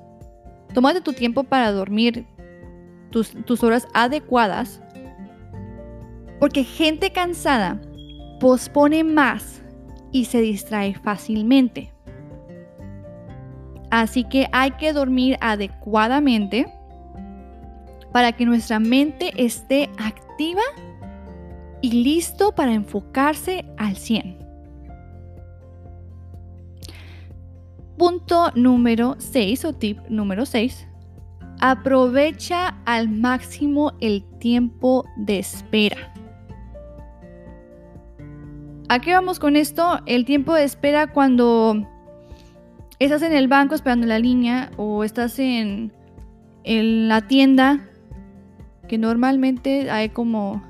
Tómate 0.75 1.00
tu 1.00 1.12
tiempo 1.12 1.44
para 1.44 1.70
dormir 1.70 2.26
tus, 3.11 3.30
tus 3.44 3.62
horas 3.62 3.87
adecuadas. 3.94 4.80
Porque 6.40 6.64
gente 6.64 7.12
cansada 7.12 7.80
pospone 8.40 9.04
más 9.04 9.62
y 10.11 10.25
se 10.25 10.40
distrae 10.40 10.94
fácilmente. 10.94 11.91
Así 13.92 14.25
que 14.25 14.49
hay 14.52 14.70
que 14.70 14.94
dormir 14.94 15.37
adecuadamente 15.42 16.66
para 18.11 18.32
que 18.32 18.46
nuestra 18.46 18.80
mente 18.80 19.32
esté 19.37 19.90
activa 19.99 20.62
y 21.82 22.02
listo 22.02 22.54
para 22.54 22.72
enfocarse 22.72 23.66
al 23.76 23.96
100. 23.96 24.38
Punto 27.99 28.50
número 28.54 29.16
6 29.18 29.66
o 29.66 29.75
tip 29.75 29.99
número 30.08 30.46
6. 30.46 30.88
Aprovecha 31.61 32.68
al 32.87 33.11
máximo 33.11 33.92
el 34.00 34.25
tiempo 34.38 35.04
de 35.18 35.38
espera. 35.38 36.14
¿A 38.88 39.00
qué 39.00 39.12
vamos 39.12 39.38
con 39.38 39.54
esto? 39.54 40.00
El 40.06 40.25
tiempo 40.25 40.54
de 40.54 40.64
espera 40.64 41.12
cuando 41.12 41.91
estás 43.04 43.23
en 43.23 43.32
el 43.32 43.49
banco 43.49 43.75
esperando 43.75 44.06
la 44.06 44.18
línea 44.18 44.71
o 44.76 45.04
estás 45.04 45.38
en, 45.38 45.92
la 46.64 47.23
tienda, 47.23 47.80
que 48.88 48.99
normalmente 48.99 49.90
hay 49.90 50.11
como 50.11 50.62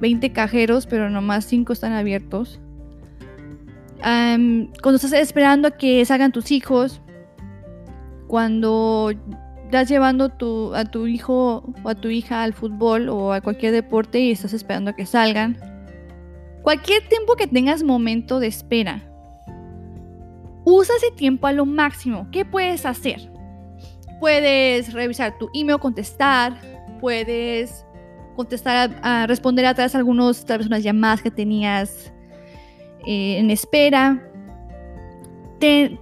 20 0.00 0.32
cajeros, 0.32 0.86
pero 0.86 1.08
nomás 1.08 1.44
5 1.46 1.72
están 1.72 1.92
abiertos. 1.92 2.60
cuando 4.02 4.96
estás 4.96 5.12
esperando 5.12 5.68
a 5.68 5.70
que 5.72 6.04
salgan 6.04 6.32
tus 6.32 6.50
hijos, 6.50 7.00
cuando 8.26 9.12
estás 9.64 9.88
llevando 9.88 10.32
a 10.74 10.84
tu 10.84 11.06
hijo 11.06 11.72
o 11.82 11.88
a 11.88 11.94
tu 11.94 12.08
hija 12.08 12.42
al 12.42 12.52
fútbol 12.52 13.08
o 13.08 13.32
a 13.32 13.40
cualquier 13.40 13.72
deporte 13.72 14.20
y 14.20 14.30
estás 14.32 14.52
esperando 14.52 14.90
a 14.90 14.94
que 14.94 15.06
salgan. 15.06 15.56
Cualquier 16.62 17.08
tiempo 17.08 17.36
que 17.36 17.46
tengas 17.46 17.84
momento 17.84 18.40
de 18.40 18.48
espera, 18.48 19.05
usa 20.66 20.96
ese 20.96 21.12
tiempo 21.12 21.46
a 21.46 21.52
lo 21.52 21.64
máximo. 21.64 22.28
¿Qué 22.32 22.44
puedes 22.44 22.84
hacer? 22.84 23.30
Puedes 24.20 24.92
revisar 24.92 25.38
tu 25.38 25.48
email, 25.54 25.78
contestar, 25.78 26.60
puedes 27.00 27.86
contestar, 28.34 28.98
a, 29.02 29.26
responder 29.26 29.64
atrás 29.64 29.94
algunos, 29.94 30.44
tal 30.44 30.68
llamadas 30.82 31.22
que 31.22 31.30
tenías 31.30 32.12
eh, 33.06 33.38
en 33.38 33.50
espera. 33.50 34.22
Ten, 35.60 35.98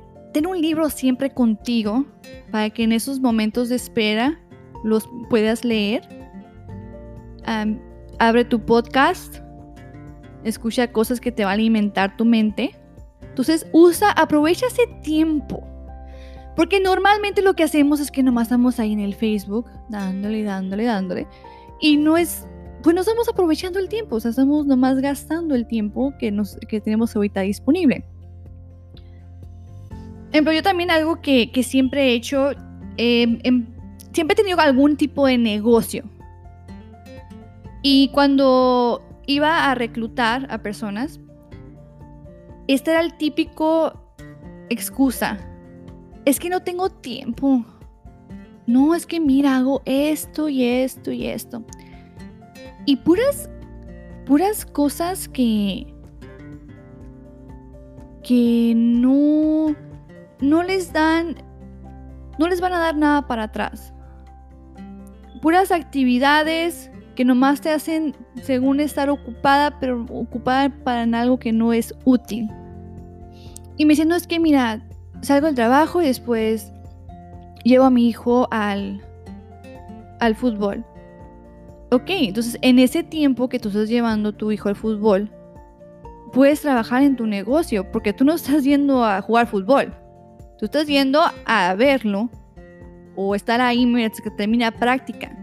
un 0.48 0.60
libro 0.60 0.88
siempre 0.88 1.30
contigo 1.30 2.06
para 2.50 2.70
que 2.70 2.84
en 2.84 2.92
esos 2.92 3.20
momentos 3.20 3.68
de 3.68 3.76
espera 3.76 4.40
los 4.82 5.08
puedas 5.28 5.62
leer. 5.64 6.08
abre 8.18 8.44
tu 8.46 8.64
podcast, 8.64 9.40
escucha 10.42 10.90
cosas 10.90 11.20
que 11.20 11.30
te 11.30 11.44
van 11.44 11.50
a 11.50 11.54
alimentar 11.54 12.16
tu 12.16 12.24
mente. 12.24 12.74
Entonces 13.34 13.66
usa, 13.72 14.12
aprovecha 14.12 14.66
ese 14.68 14.86
tiempo. 15.02 15.66
Porque 16.54 16.78
normalmente 16.78 17.42
lo 17.42 17.54
que 17.54 17.64
hacemos 17.64 17.98
es 17.98 18.12
que 18.12 18.22
nomás 18.22 18.44
estamos 18.44 18.78
ahí 18.78 18.92
en 18.92 19.00
el 19.00 19.16
Facebook, 19.16 19.68
dándole, 19.88 20.44
dándole, 20.44 20.84
dándole. 20.84 21.26
Y 21.80 21.96
no 21.96 22.16
es, 22.16 22.46
pues 22.84 22.94
no 22.94 23.00
estamos 23.00 23.28
aprovechando 23.28 23.80
el 23.80 23.88
tiempo, 23.88 24.14
o 24.14 24.20
sea, 24.20 24.30
estamos 24.30 24.66
nomás 24.66 25.00
gastando 25.00 25.56
el 25.56 25.66
tiempo 25.66 26.14
que, 26.16 26.30
nos, 26.30 26.56
que 26.68 26.80
tenemos 26.80 27.16
ahorita 27.16 27.40
disponible. 27.40 28.04
Pero 30.30 30.52
yo 30.52 30.62
también 30.62 30.92
algo 30.92 31.20
que, 31.20 31.50
que 31.50 31.64
siempre 31.64 32.04
he 32.04 32.14
hecho, 32.14 32.52
em, 32.98 33.40
em, 33.42 33.66
siempre 34.12 34.34
he 34.34 34.36
tenido 34.36 34.60
algún 34.60 34.96
tipo 34.96 35.26
de 35.26 35.38
negocio. 35.38 36.04
Y 37.82 38.10
cuando 38.10 39.02
iba 39.26 39.72
a 39.72 39.74
reclutar 39.74 40.46
a 40.50 40.58
personas, 40.58 41.18
Esta 42.66 42.92
era 42.92 43.00
el 43.00 43.14
típico 43.14 43.92
excusa. 44.70 45.38
Es 46.24 46.40
que 46.40 46.48
no 46.48 46.62
tengo 46.62 46.88
tiempo. 46.90 47.64
No, 48.66 48.94
es 48.94 49.06
que 49.06 49.20
mira, 49.20 49.56
hago 49.56 49.82
esto 49.84 50.48
y 50.48 50.64
esto 50.64 51.12
y 51.12 51.26
esto. 51.26 51.62
Y 52.86 52.96
puras, 52.96 53.50
puras 54.24 54.64
cosas 54.64 55.28
que, 55.28 55.92
que 58.22 58.72
no, 58.74 59.76
no 60.40 60.62
les 60.62 60.92
dan, 60.92 61.36
no 62.38 62.48
les 62.48 62.60
van 62.62 62.72
a 62.72 62.78
dar 62.78 62.96
nada 62.96 63.26
para 63.26 63.44
atrás. 63.44 63.92
Puras 65.42 65.70
actividades 65.70 66.90
que 67.14 67.24
nomás 67.24 67.60
te 67.60 67.70
hacen 67.70 68.14
según 68.42 68.80
estar 68.80 69.10
ocupada, 69.10 69.78
pero 69.78 70.04
ocupada 70.10 70.68
para 70.84 71.02
algo 71.20 71.38
que 71.38 71.52
no 71.52 71.72
es 71.72 71.94
útil. 72.04 72.48
Y 73.76 73.84
me 73.84 73.92
dicen, 73.92 74.08
no 74.08 74.16
es 74.16 74.26
que 74.26 74.38
mira, 74.38 74.86
salgo 75.20 75.46
del 75.46 75.54
trabajo 75.54 76.02
y 76.02 76.06
después 76.06 76.72
llevo 77.64 77.84
a 77.84 77.90
mi 77.90 78.08
hijo 78.08 78.48
al, 78.50 79.02
al 80.20 80.34
fútbol. 80.34 80.84
Ok, 81.90 82.10
entonces 82.10 82.58
en 82.62 82.78
ese 82.78 83.02
tiempo 83.02 83.48
que 83.48 83.58
tú 83.58 83.68
estás 83.68 83.88
llevando 83.88 84.32
tu 84.32 84.50
hijo 84.50 84.68
al 84.68 84.76
fútbol, 84.76 85.30
puedes 86.32 86.60
trabajar 86.60 87.02
en 87.02 87.16
tu 87.16 87.26
negocio, 87.26 87.90
porque 87.92 88.12
tú 88.12 88.24
no 88.24 88.34
estás 88.34 88.64
yendo 88.64 89.04
a 89.04 89.20
jugar 89.20 89.46
fútbol, 89.46 89.94
tú 90.58 90.64
estás 90.64 90.86
yendo 90.86 91.20
a 91.46 91.74
verlo 91.74 92.30
o 93.16 93.34
estar 93.34 93.60
ahí 93.60 93.86
mientras 93.86 94.20
que 94.20 94.30
termina 94.30 94.72
práctica, 94.72 95.36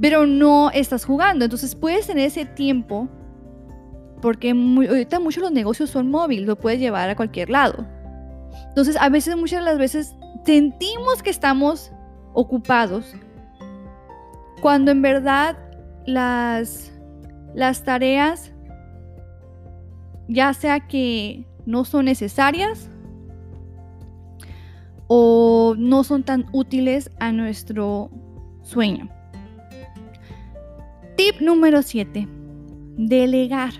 pero 0.00 0.26
no 0.26 0.70
estás 0.70 1.04
jugando, 1.04 1.44
entonces 1.44 1.74
puedes 1.74 2.08
en 2.08 2.18
ese 2.18 2.44
tiempo, 2.44 3.08
porque 4.20 4.50
ahorita 4.50 5.20
muchos 5.20 5.42
los 5.42 5.52
negocios 5.52 5.90
son 5.90 6.10
móviles, 6.10 6.46
lo 6.46 6.56
puedes 6.56 6.80
llevar 6.80 7.08
a 7.08 7.16
cualquier 7.16 7.50
lado. 7.50 7.86
Entonces, 8.68 8.96
a 9.00 9.08
veces, 9.08 9.36
muchas 9.36 9.60
de 9.60 9.70
las 9.70 9.78
veces, 9.78 10.14
sentimos 10.44 11.22
que 11.22 11.30
estamos 11.30 11.92
ocupados 12.34 13.14
cuando 14.60 14.90
en 14.90 15.02
verdad 15.02 15.56
las, 16.06 16.92
las 17.54 17.84
tareas, 17.84 18.52
ya 20.28 20.52
sea 20.54 20.80
que 20.80 21.46
no 21.64 21.84
son 21.84 22.06
necesarias 22.06 22.90
o 25.08 25.74
no 25.78 26.04
son 26.04 26.22
tan 26.22 26.46
útiles 26.52 27.10
a 27.18 27.32
nuestro 27.32 28.10
sueño. 28.62 29.15
Tip 31.16 31.40
número 31.40 31.80
7. 31.80 32.28
Delegar. 32.98 33.72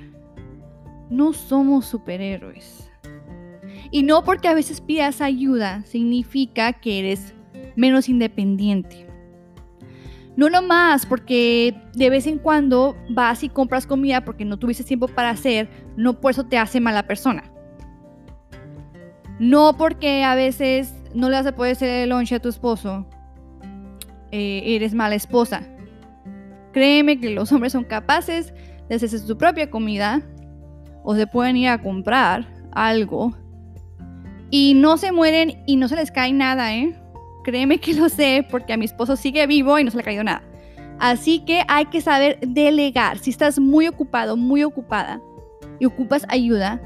No 1.11 1.35
somos 1.35 1.85
superhéroes. 1.85 2.91
Y 3.91 4.05
no 4.05 4.25
porque 4.25 4.49
a 4.49 4.55
veces 4.55 4.81
pidas 4.81 5.21
ayuda 5.21 5.83
significa 5.85 6.73
que 6.73 6.99
eres 6.99 7.35
menos 7.77 8.09
independiente. 8.09 9.07
No 10.35 10.49
nomás 10.49 11.05
porque 11.05 11.77
de 11.93 12.09
vez 12.09 12.27
en 12.27 12.39
cuando 12.39 12.97
vas 13.11 13.43
y 13.43 13.51
compras 13.51 13.87
comida 13.87 14.25
porque 14.25 14.47
no 14.47 14.59
tuviste 14.59 14.85
tiempo 14.85 15.07
para 15.07 15.29
hacer, 15.29 15.69
no 15.95 16.19
por 16.23 16.31
eso 16.31 16.45
te 16.45 16.57
hace 16.57 16.81
mala 16.81 17.07
persona. 17.07 17.45
No 19.39 19.77
porque 19.77 20.25
a 20.25 20.35
veces 20.35 20.95
no 21.15 21.29
le 21.29 21.37
vas 21.37 21.47
a 21.47 21.55
poder 21.55 21.73
hacer 21.73 21.91
el 21.91 22.09
lunch 22.09 22.33
a 22.33 22.41
tu 22.41 22.49
esposo, 22.49 23.07
eh, 24.33 24.63
eres 24.65 24.95
mala 24.95 25.15
esposa. 25.15 25.76
Créeme 26.77 27.19
que 27.19 27.31
los 27.31 27.51
hombres 27.53 27.73
son 27.73 27.85
capaces 27.85 28.53
de 28.91 28.97
hacerse 28.97 29.19
su 29.19 29.39
propia 29.39 29.71
comida 29.71 30.21
o 31.05 31.17
se 31.17 31.27
pueden 31.27 31.57
ir 31.57 31.71
a 31.71 31.81
comprar 31.81 32.47
algo 32.73 33.35
y 34.51 34.75
no 34.75 34.99
se 34.99 35.11
mueren 35.11 35.63
y 35.65 35.77
no 35.77 35.89
se 35.89 35.97
les 35.97 36.11
cae 36.11 36.35
nada, 36.35 36.77
¿eh? 36.77 36.95
Créeme 37.45 37.79
que 37.79 37.95
lo 37.95 38.11
sé 38.11 38.47
porque 38.51 38.75
a 38.75 38.77
mi 38.77 38.85
esposo 38.85 39.17
sigue 39.17 39.47
vivo 39.47 39.79
y 39.79 39.85
no 39.85 39.91
se 39.91 39.97
le 39.97 40.03
ha 40.03 40.05
caído 40.05 40.23
nada. 40.23 40.43
Así 40.99 41.43
que 41.47 41.63
hay 41.67 41.87
que 41.87 42.03
saber 42.03 42.39
delegar. 42.47 43.17
Si 43.21 43.31
estás 43.31 43.59
muy 43.59 43.89
ocupado, 43.89 44.37
muy 44.37 44.63
ocupada 44.63 45.19
y 45.81 45.87
ocupas 45.87 46.27
ayuda, 46.29 46.83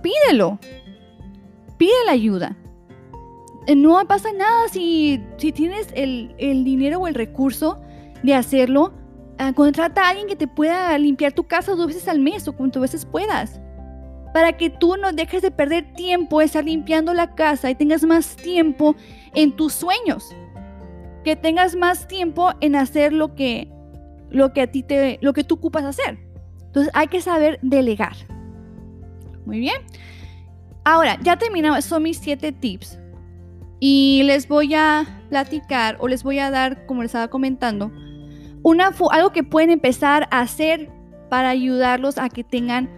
pídelo. 0.00 0.60
Pide 1.76 2.04
la 2.06 2.12
ayuda. 2.12 2.56
No 3.74 4.06
pasa 4.06 4.32
nada 4.32 4.68
si, 4.70 5.20
si 5.38 5.50
tienes 5.52 5.88
el, 5.94 6.34
dinero 6.64 7.00
o 7.00 7.08
el 7.08 7.14
recurso 7.14 7.80
de 8.22 8.34
hacerlo. 8.34 8.92
Ah, 9.38 9.52
contrata 9.52 10.02
a 10.02 10.10
alguien 10.10 10.28
que 10.28 10.36
te 10.36 10.46
pueda 10.46 10.96
limpiar 10.98 11.32
tu 11.32 11.44
casa 11.44 11.74
dos 11.74 11.88
veces 11.88 12.08
al 12.08 12.20
mes 12.20 12.48
o 12.48 12.54
cuantas 12.54 12.80
veces 12.80 13.04
puedas 13.04 13.60
para 14.36 14.52
que 14.52 14.68
tú 14.68 14.96
no 14.98 15.12
dejes 15.12 15.40
de 15.40 15.50
perder 15.50 15.94
tiempo 15.94 16.42
estar 16.42 16.62
limpiando 16.62 17.14
la 17.14 17.34
casa 17.34 17.70
y 17.70 17.74
tengas 17.74 18.02
más 18.02 18.36
tiempo 18.36 18.94
en 19.34 19.56
tus 19.56 19.72
sueños. 19.72 20.28
Que 21.24 21.36
tengas 21.36 21.74
más 21.74 22.06
tiempo 22.06 22.52
en 22.60 22.76
hacer 22.76 23.14
lo 23.14 23.34
que, 23.34 23.72
lo 24.28 24.52
que 24.52 24.60
a 24.60 24.66
ti 24.66 24.82
te, 24.82 25.18
lo 25.22 25.32
que 25.32 25.42
tú 25.42 25.54
ocupas 25.54 25.84
hacer. 25.84 26.18
Entonces 26.66 26.92
hay 26.94 27.08
que 27.08 27.22
saber 27.22 27.58
delegar. 27.62 28.14
Muy 29.46 29.58
bien. 29.58 29.80
Ahora, 30.84 31.18
ya 31.22 31.38
terminamos, 31.38 31.86
son 31.86 32.02
mis 32.02 32.18
siete 32.18 32.52
tips. 32.52 32.98
Y 33.78 34.22
les 34.24 34.48
voy 34.48 34.74
a 34.74 35.04
platicar 35.28 35.96
o 36.00 36.08
les 36.08 36.22
voy 36.22 36.38
a 36.38 36.50
dar, 36.50 36.86
como 36.86 37.02
les 37.02 37.10
estaba 37.10 37.28
comentando, 37.28 37.92
una, 38.62 38.90
algo 39.10 39.32
que 39.32 39.42
pueden 39.42 39.70
empezar 39.70 40.28
a 40.30 40.40
hacer 40.40 40.90
para 41.28 41.50
ayudarlos 41.50 42.18
a 42.18 42.28
que 42.28 42.44
tengan 42.44 42.90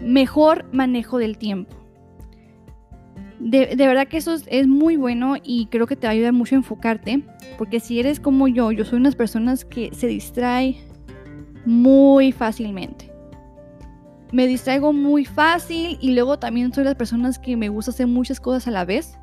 mejor 0.00 0.66
manejo 0.72 1.18
del 1.18 1.38
tiempo. 1.38 1.76
De, 3.40 3.74
verdad 3.76 4.08
que 4.08 4.16
eso 4.16 4.34
es, 4.46 4.66
muy 4.66 4.96
bueno 4.96 5.34
y 5.42 5.66
creo 5.66 5.86
que 5.86 5.96
te 5.96 6.06
va 6.06 6.12
a 6.12 6.14
ayudar 6.14 6.32
mucho 6.32 6.54
a 6.54 6.58
enfocarte, 6.58 7.22
porque 7.58 7.78
si 7.78 8.00
eres 8.00 8.18
como 8.18 8.48
yo, 8.48 8.72
yo 8.72 8.84
soy 8.84 8.98
unas 8.98 9.16
personas 9.16 9.64
que 9.64 9.90
se 9.92 10.06
distrae 10.06 10.76
muy 11.66 12.32
fácilmente. 12.32 13.12
Me 14.32 14.46
distraigo 14.46 14.92
muy 14.92 15.24
fácil 15.24 15.98
y 16.00 16.12
luego 16.12 16.38
también 16.38 16.72
soy 16.72 16.84
las 16.84 16.94
personas 16.94 17.38
que 17.38 17.56
me 17.56 17.68
gusta 17.68 17.90
hacer 17.90 18.06
muchas 18.06 18.40
cosas 18.40 18.66
a 18.66 18.70
la 18.70 18.84
vez. 18.84 19.18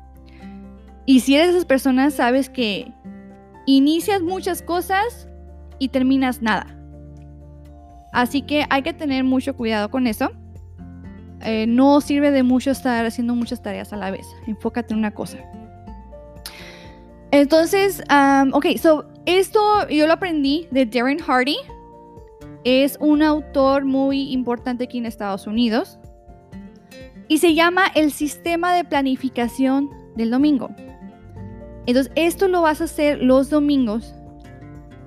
Y 1.04 1.20
si 1.20 1.34
eres 1.34 1.48
de 1.48 1.52
esas 1.54 1.64
personas, 1.64 2.14
sabes 2.14 2.48
que 2.48 2.92
inicias 3.66 4.22
muchas 4.22 4.62
cosas 4.62 5.28
y 5.78 5.88
terminas 5.88 6.42
nada. 6.42 6.78
Así 8.12 8.42
que 8.42 8.66
hay 8.70 8.82
que 8.82 8.92
tener 8.92 9.24
mucho 9.24 9.56
cuidado 9.56 9.90
con 9.90 10.06
eso. 10.06 10.30
Eh, 11.40 11.66
no 11.66 12.00
sirve 12.00 12.30
de 12.30 12.42
mucho 12.42 12.70
estar 12.70 13.04
haciendo 13.04 13.34
muchas 13.34 13.62
tareas 13.62 13.92
a 13.92 13.96
la 13.96 14.10
vez. 14.10 14.26
Enfócate 14.46 14.92
en 14.94 14.98
una 14.98 15.10
cosa. 15.10 15.38
Entonces, 17.32 18.02
ok, 18.52 18.66
so 18.78 19.06
esto 19.24 19.88
yo 19.88 20.06
lo 20.06 20.12
aprendí 20.12 20.68
de 20.70 20.86
Darren 20.86 21.18
Hardy. 21.18 21.56
Es 22.64 22.96
un 23.00 23.22
autor 23.22 23.84
muy 23.84 24.30
importante 24.32 24.84
aquí 24.84 24.98
en 24.98 25.06
Estados 25.06 25.46
Unidos. 25.46 25.98
Y 27.26 27.38
se 27.38 27.54
llama 27.54 27.86
el 27.94 28.12
sistema 28.12 28.74
de 28.74 28.84
planificación 28.84 29.88
del 30.14 30.30
domingo. 30.30 30.70
Entonces, 31.86 32.12
esto 32.14 32.48
lo 32.48 32.62
vas 32.62 32.80
a 32.80 32.84
hacer 32.84 33.22
los 33.22 33.50
domingos. 33.50 34.14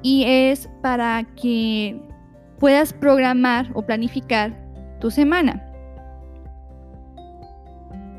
Y 0.02 0.24
es 0.26 0.70
para 0.82 1.24
que 1.36 2.00
puedas 2.60 2.94
programar 2.94 3.72
o 3.74 3.86
planificar 3.86 4.54
tu 5.00 5.10
semana. 5.12 5.66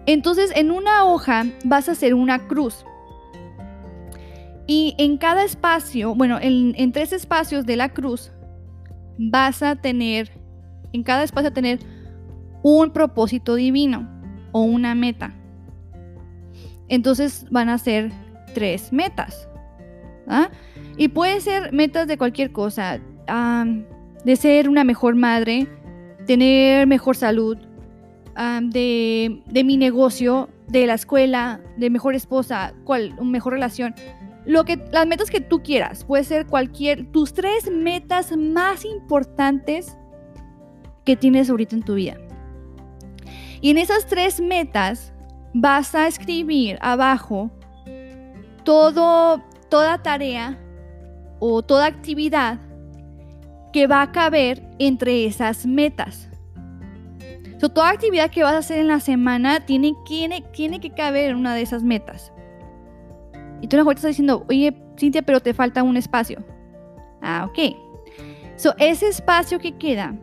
Entonces 0.07 0.53
en 0.55 0.71
una 0.71 1.05
hoja 1.05 1.47
vas 1.65 1.89
a 1.89 1.93
hacer 1.93 2.15
una 2.15 2.47
cruz. 2.47 2.85
Y 4.69 4.95
en 4.99 5.17
cada 5.19 5.45
espacio, 5.45 6.15
bueno, 6.15 6.39
en, 6.41 6.93
tres 6.93 7.13
espacios 7.13 7.67
de 7.67 7.77
la 7.77 7.91
cruz, 7.91 8.33
vas 9.19 9.63
a 9.63 9.77
tener, 9.77 10.31
en 10.93 11.03
cada 11.03 11.23
espacio 11.23 11.53
tener 11.53 11.81
un 12.63 12.93
propósito 12.93 13.55
divino 13.55 14.09
o 14.53 14.63
una 14.63 14.95
meta. 14.95 15.35
Entonces 16.89 17.47
van 17.51 17.69
a 17.69 17.79
ser 17.79 18.13
tres 18.57 18.91
metas. 18.91 19.47
¿ah? 20.27 20.49
Y 20.97 21.09
puede 21.09 21.43
ser 21.43 21.75
metas 21.75 22.09
de 22.09 22.17
cualquier 22.17 22.53
cosa. 22.53 22.99
de 24.25 24.37
ser 24.37 24.71
una 24.71 24.83
mejor 24.83 25.15
madre, 25.15 25.67
tener 26.27 26.87
mejor 26.87 27.17
salud, 27.17 27.59
de, 28.63 29.63
mi 29.63 29.77
negocio, 29.77 30.49
de 30.69 30.87
la 30.87 30.95
escuela, 30.95 31.61
de 31.77 31.91
mejor 31.91 32.15
esposa, 32.15 32.73
cual, 32.85 33.15
mejor 33.23 33.53
relación. 33.53 33.95
Lo 34.47 34.65
que, 34.65 34.83
las 34.91 35.07
metas 35.07 35.31
que 35.31 35.41
tú 35.41 35.63
quieras, 35.63 36.05
puede 36.05 36.25
ser 36.25 36.47
cualquier, 36.47 37.13
tus 37.13 37.35
tres 37.35 37.71
metas 37.71 38.35
más 38.35 38.87
importantes 38.87 39.99
que 41.05 41.15
tienes 41.15 41.51
ahorita 41.51 41.77
en 41.77 41.83
tu 41.83 41.95
vida. 41.95 42.17
Y 43.61 43.71
en 43.71 43.77
esas 43.77 44.07
tres 44.07 44.41
metas 44.41 45.13
vas 45.53 45.95
a 45.95 46.07
escribir 46.07 46.79
abajo 46.81 47.51
todo, 48.67 49.41
toda 49.71 50.03
tarea 50.03 50.59
o 51.39 51.63
toda 51.63 51.87
actividad 51.87 52.59
que 53.73 53.87
va 53.87 54.03
a 54.03 54.11
caber 54.11 54.61
entre 54.81 55.25
esas 55.25 55.65
metas. 55.65 56.29
So, 57.59 57.69
toda 57.71 57.91
actividad 57.91 58.31
que 58.31 58.43
vas 58.43 58.55
a 58.55 58.59
hacer 58.59 58.81
en 58.81 58.89
la 58.89 59.01
semana 59.01 59.65
tiene, 59.65 59.95
tiene, 60.05 60.43
tiene 60.53 60.81
que 60.81 60.91
caber 60.91 61.31
en 61.31 61.37
una 61.37 61.55
de 61.55 61.63
esas 61.63 61.85
metas. 61.85 62.33
Y 63.63 63.69
tú 63.69 63.77
a 63.77 63.85
lo 63.85 63.91
estás 63.91 64.11
diciendo, 64.11 64.45
oye, 64.49 64.77
Cintia, 64.99 65.23
pero 65.23 65.41
te 65.41 65.55
falta 65.55 65.83
un 65.83 65.97
espacio. 65.97 66.45
Ah, 67.23 67.49
ok. 67.49 67.77
So, 68.57 68.75
ese 68.79 69.09
espacio 69.09 69.61
que 69.61 69.79
queda 69.79 70.17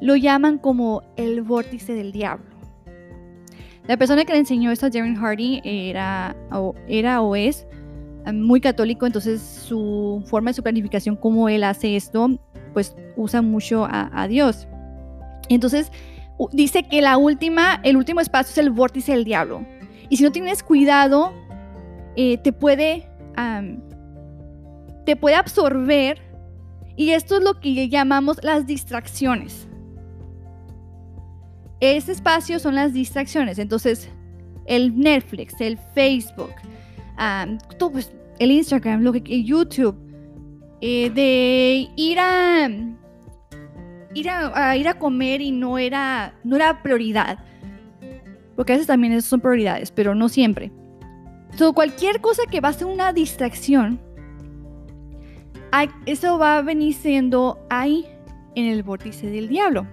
lo 0.00 0.16
llaman 0.16 0.58
como 0.58 1.02
el 1.16 1.42
vórtice 1.42 1.94
del 1.94 2.10
diablo. 2.10 2.53
La 3.86 3.98
persona 3.98 4.24
que 4.24 4.32
le 4.32 4.38
enseñó 4.38 4.70
esto 4.70 4.86
a 4.86 4.90
Darren 4.90 5.14
Hardy 5.14 5.60
era 5.62 6.34
o, 6.50 6.74
era 6.88 7.20
o 7.20 7.36
es 7.36 7.66
um, 8.26 8.40
muy 8.40 8.60
católico, 8.60 9.04
entonces 9.04 9.42
su 9.42 10.22
forma 10.26 10.50
de 10.50 10.54
su 10.54 10.62
planificación, 10.62 11.16
como 11.16 11.48
él 11.50 11.64
hace 11.64 11.94
esto, 11.94 12.30
pues 12.72 12.96
usa 13.16 13.42
mucho 13.42 13.86
a, 13.88 14.26
Dios. 14.26 14.66
Entonces 15.48 15.92
dice 16.52 16.82
que 16.84 17.02
la 17.02 17.18
última, 17.18 17.80
el 17.84 17.96
último 17.96 18.20
espacio 18.20 18.52
es 18.52 18.58
el 18.58 18.70
vórtice 18.70 19.12
del 19.12 19.24
diablo. 19.24 19.66
Y 20.08 20.16
si 20.16 20.24
no 20.24 20.32
tienes 20.32 20.62
cuidado, 20.62 21.32
eh, 22.16 22.38
te 22.38 22.52
puede, 22.52 23.06
te 25.04 25.16
puede 25.16 25.36
absorber. 25.36 26.18
Y 26.96 27.10
esto 27.10 27.36
es 27.36 27.44
lo 27.44 27.60
que 27.60 27.88
llamamos 27.88 28.42
las 28.42 28.66
distracciones. 28.66 29.68
Ese 31.92 32.12
espacio 32.12 32.58
son 32.58 32.74
las 32.74 32.92
distracciones. 32.92 33.58
Entonces, 33.58 34.08
el 34.66 34.98
Netflix, 34.98 35.60
el 35.60 35.78
Facebook, 35.94 36.54
todo, 37.78 37.92
pues, 37.92 38.12
el 38.38 38.50
Instagram, 38.50 39.02
lo 39.02 39.12
que, 39.12 39.44
YouTube, 39.44 39.96
eh, 40.80 41.10
de 41.10 41.88
ir 41.96 42.18
a 42.18 42.68
ir 44.14 44.30
a, 44.30 44.76
ir 44.76 44.88
a 44.88 44.98
comer 44.98 45.40
y 45.40 45.50
no 45.50 45.78
era, 45.78 46.34
no 46.44 46.56
era 46.56 46.82
prioridad. 46.82 47.38
Porque 48.56 48.72
a 48.72 48.76
veces 48.76 48.86
también 48.86 49.12
esas 49.12 49.28
son 49.28 49.40
prioridades, 49.40 49.90
pero 49.90 50.14
no 50.14 50.28
siempre. 50.28 50.70
So, 51.56 51.72
cualquier 51.72 52.20
cosa 52.20 52.42
que 52.50 52.60
va 52.60 52.68
a 52.68 52.72
ser 52.72 52.86
una 52.86 53.12
distracción, 53.12 54.00
eso 56.06 56.38
va 56.38 56.58
a 56.58 56.62
venir 56.62 56.94
siendo 56.94 57.58
ahí 57.68 58.06
en 58.54 58.66
el 58.66 58.82
vórtice 58.82 59.26
del 59.28 59.48
diablo. 59.48 59.86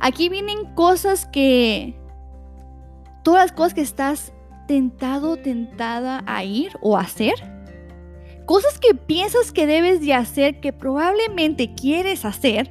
Aquí 0.00 0.30
vienen 0.30 0.64
cosas 0.74 1.26
que, 1.26 1.94
todas 3.22 3.44
las 3.44 3.52
cosas 3.52 3.74
que 3.74 3.82
estás 3.82 4.32
tentado, 4.66 5.36
tentada 5.36 6.22
a 6.26 6.42
ir 6.42 6.72
o 6.80 6.96
hacer. 6.96 7.34
Cosas 8.46 8.78
que 8.78 8.94
piensas 8.94 9.52
que 9.52 9.66
debes 9.66 10.00
de 10.00 10.14
hacer, 10.14 10.60
que 10.60 10.72
probablemente 10.72 11.74
quieres 11.74 12.24
hacer, 12.24 12.70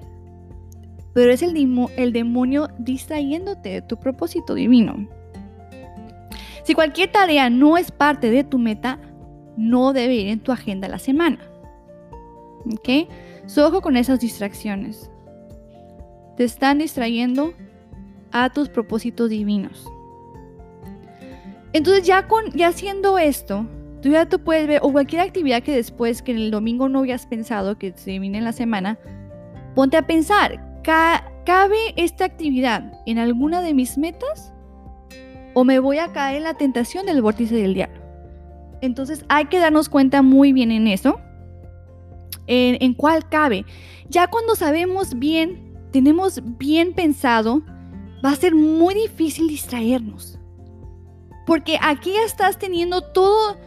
pero 1.13 1.31
es 1.31 1.43
el, 1.43 1.55
el 1.97 2.13
demonio 2.13 2.69
distrayéndote 2.79 3.69
de 3.69 3.81
tu 3.83 3.97
propósito 3.97 4.55
divino. 4.55 5.07
Si 6.63 6.73
cualquier 6.73 7.11
tarea 7.11 7.49
no 7.51 7.77
es 7.77 7.91
parte 7.91 8.31
de 8.31 8.43
tu 8.43 8.57
meta, 8.57 8.99
no 9.55 9.93
debe 9.93 10.15
ir 10.15 10.29
en 10.29 10.39
tu 10.39 10.51
agenda 10.51 10.87
la 10.87 10.99
semana. 10.99 11.39
¿Ok? 12.73 13.07
So, 13.45 13.67
ojo 13.67 13.81
con 13.81 13.97
esas 13.97 14.19
distracciones 14.19 15.11
te 16.39 16.45
están 16.45 16.77
distrayendo 16.77 17.53
a 18.31 18.49
tus 18.49 18.69
propósitos 18.69 19.29
divinos. 19.29 19.85
Entonces 21.73 22.07
ya 22.07 22.29
con 22.29 22.51
ya 22.51 22.69
haciendo 22.69 23.17
esto, 23.17 23.65
tú 24.01 24.07
ya 24.07 24.25
tú 24.25 24.39
puedes 24.39 24.65
ver 24.65 24.79
o 24.81 24.89
cualquier 24.89 25.21
actividad 25.21 25.61
que 25.63 25.75
después 25.75 26.21
que 26.21 26.31
en 26.31 26.37
el 26.37 26.49
domingo 26.49 26.87
no 26.87 26.99
habías 26.99 27.25
pensado 27.25 27.77
que 27.77 27.91
se 27.93 28.17
viene 28.19 28.37
en 28.37 28.45
la 28.45 28.53
semana, 28.53 28.97
ponte 29.75 29.97
a 29.97 30.07
pensar, 30.07 30.81
¿cabe 30.81 31.77
esta 31.97 32.23
actividad 32.23 32.89
en 33.05 33.17
alguna 33.17 33.61
de 33.61 33.73
mis 33.73 33.97
metas 33.97 34.53
o 35.55 35.65
me 35.65 35.79
voy 35.79 35.97
a 35.97 36.13
caer 36.13 36.37
en 36.37 36.43
la 36.43 36.53
tentación 36.53 37.05
del 37.05 37.21
vórtice 37.21 37.55
del 37.55 37.73
diablo? 37.73 37.99
Entonces 38.79 39.25
hay 39.27 39.47
que 39.47 39.59
darnos 39.59 39.89
cuenta 39.89 40.21
muy 40.21 40.53
bien 40.53 40.71
en 40.71 40.87
eso, 40.87 41.19
en, 42.47 42.77
en 42.79 42.93
cuál 42.93 43.27
cabe. 43.27 43.65
Ya 44.07 44.27
cuando 44.27 44.55
sabemos 44.55 45.19
bien 45.19 45.68
tenemos 45.91 46.41
bien 46.57 46.93
pensado, 46.93 47.63
va 48.23 48.31
a 48.31 48.35
ser 48.35 48.55
muy 48.55 48.93
difícil 48.93 49.47
distraernos. 49.47 50.37
Porque 51.45 51.77
aquí 51.81 52.11
ya 52.13 52.23
estás 52.23 52.59
teniendo 52.59 53.01
todo, 53.01 53.57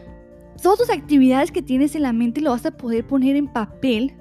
todas 0.61 0.79
tus 0.79 0.89
actividades 0.89 1.51
que 1.51 1.61
tienes 1.61 1.95
en 1.95 2.03
la 2.03 2.13
mente 2.13 2.41
lo 2.41 2.51
vas 2.51 2.65
a 2.65 2.71
poder 2.71 3.05
poner 3.05 3.35
en 3.35 3.47
papel 3.47 4.13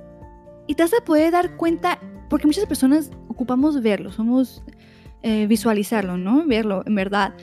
y 0.67 0.75
te 0.75 0.83
vas 0.83 0.95
a 0.95 1.05
poder 1.05 1.33
dar 1.33 1.57
cuenta, 1.57 2.01
porque 2.29 2.47
muchas 2.47 2.67
personas 2.67 3.11
ocupamos 3.29 3.81
verlo, 3.81 4.11
somos 4.11 4.63
eh, 5.23 5.47
visualizarlo, 5.47 6.17
¿no? 6.17 6.45
Verlo, 6.47 6.83
en 6.87 6.95
verdad. 6.95 7.35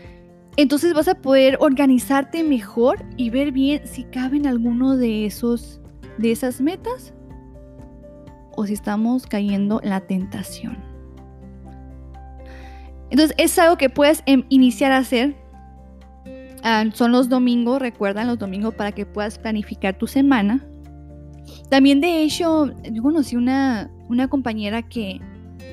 Entonces 0.57 0.93
vas 0.93 1.07
a 1.07 1.15
poder 1.15 1.57
organizarte 1.61 2.43
mejor 2.43 3.05
y 3.15 3.29
ver 3.29 3.51
bien 3.53 3.87
si 3.87 4.03
caben 4.03 4.45
alguno 4.45 4.97
de 4.97 5.25
esos 5.25 5.79
de 6.17 6.33
esas 6.33 6.59
metas 6.59 7.13
o 8.59 8.65
si 8.65 8.73
estamos 8.73 9.25
cayendo 9.25 9.79
en 9.81 9.89
la 9.89 10.01
tentación. 10.01 10.77
Entonces 13.09 13.33
es 13.37 13.57
algo 13.57 13.77
que 13.77 13.89
puedes 13.89 14.21
em, 14.25 14.43
iniciar 14.49 14.91
a 14.91 14.97
hacer. 14.97 15.33
Ah, 16.61 16.83
son 16.93 17.13
los 17.13 17.29
domingos, 17.29 17.79
recuerdan 17.79 18.27
los 18.27 18.37
domingos 18.37 18.73
para 18.73 18.91
que 18.91 19.05
puedas 19.05 19.39
planificar 19.39 19.97
tu 19.97 20.07
semana. 20.07 20.65
También 21.69 22.01
de 22.01 22.21
hecho, 22.21 22.73
yo 22.91 23.01
conocí 23.01 23.37
una, 23.37 23.89
una 24.09 24.27
compañera 24.27 24.81
que 24.81 25.21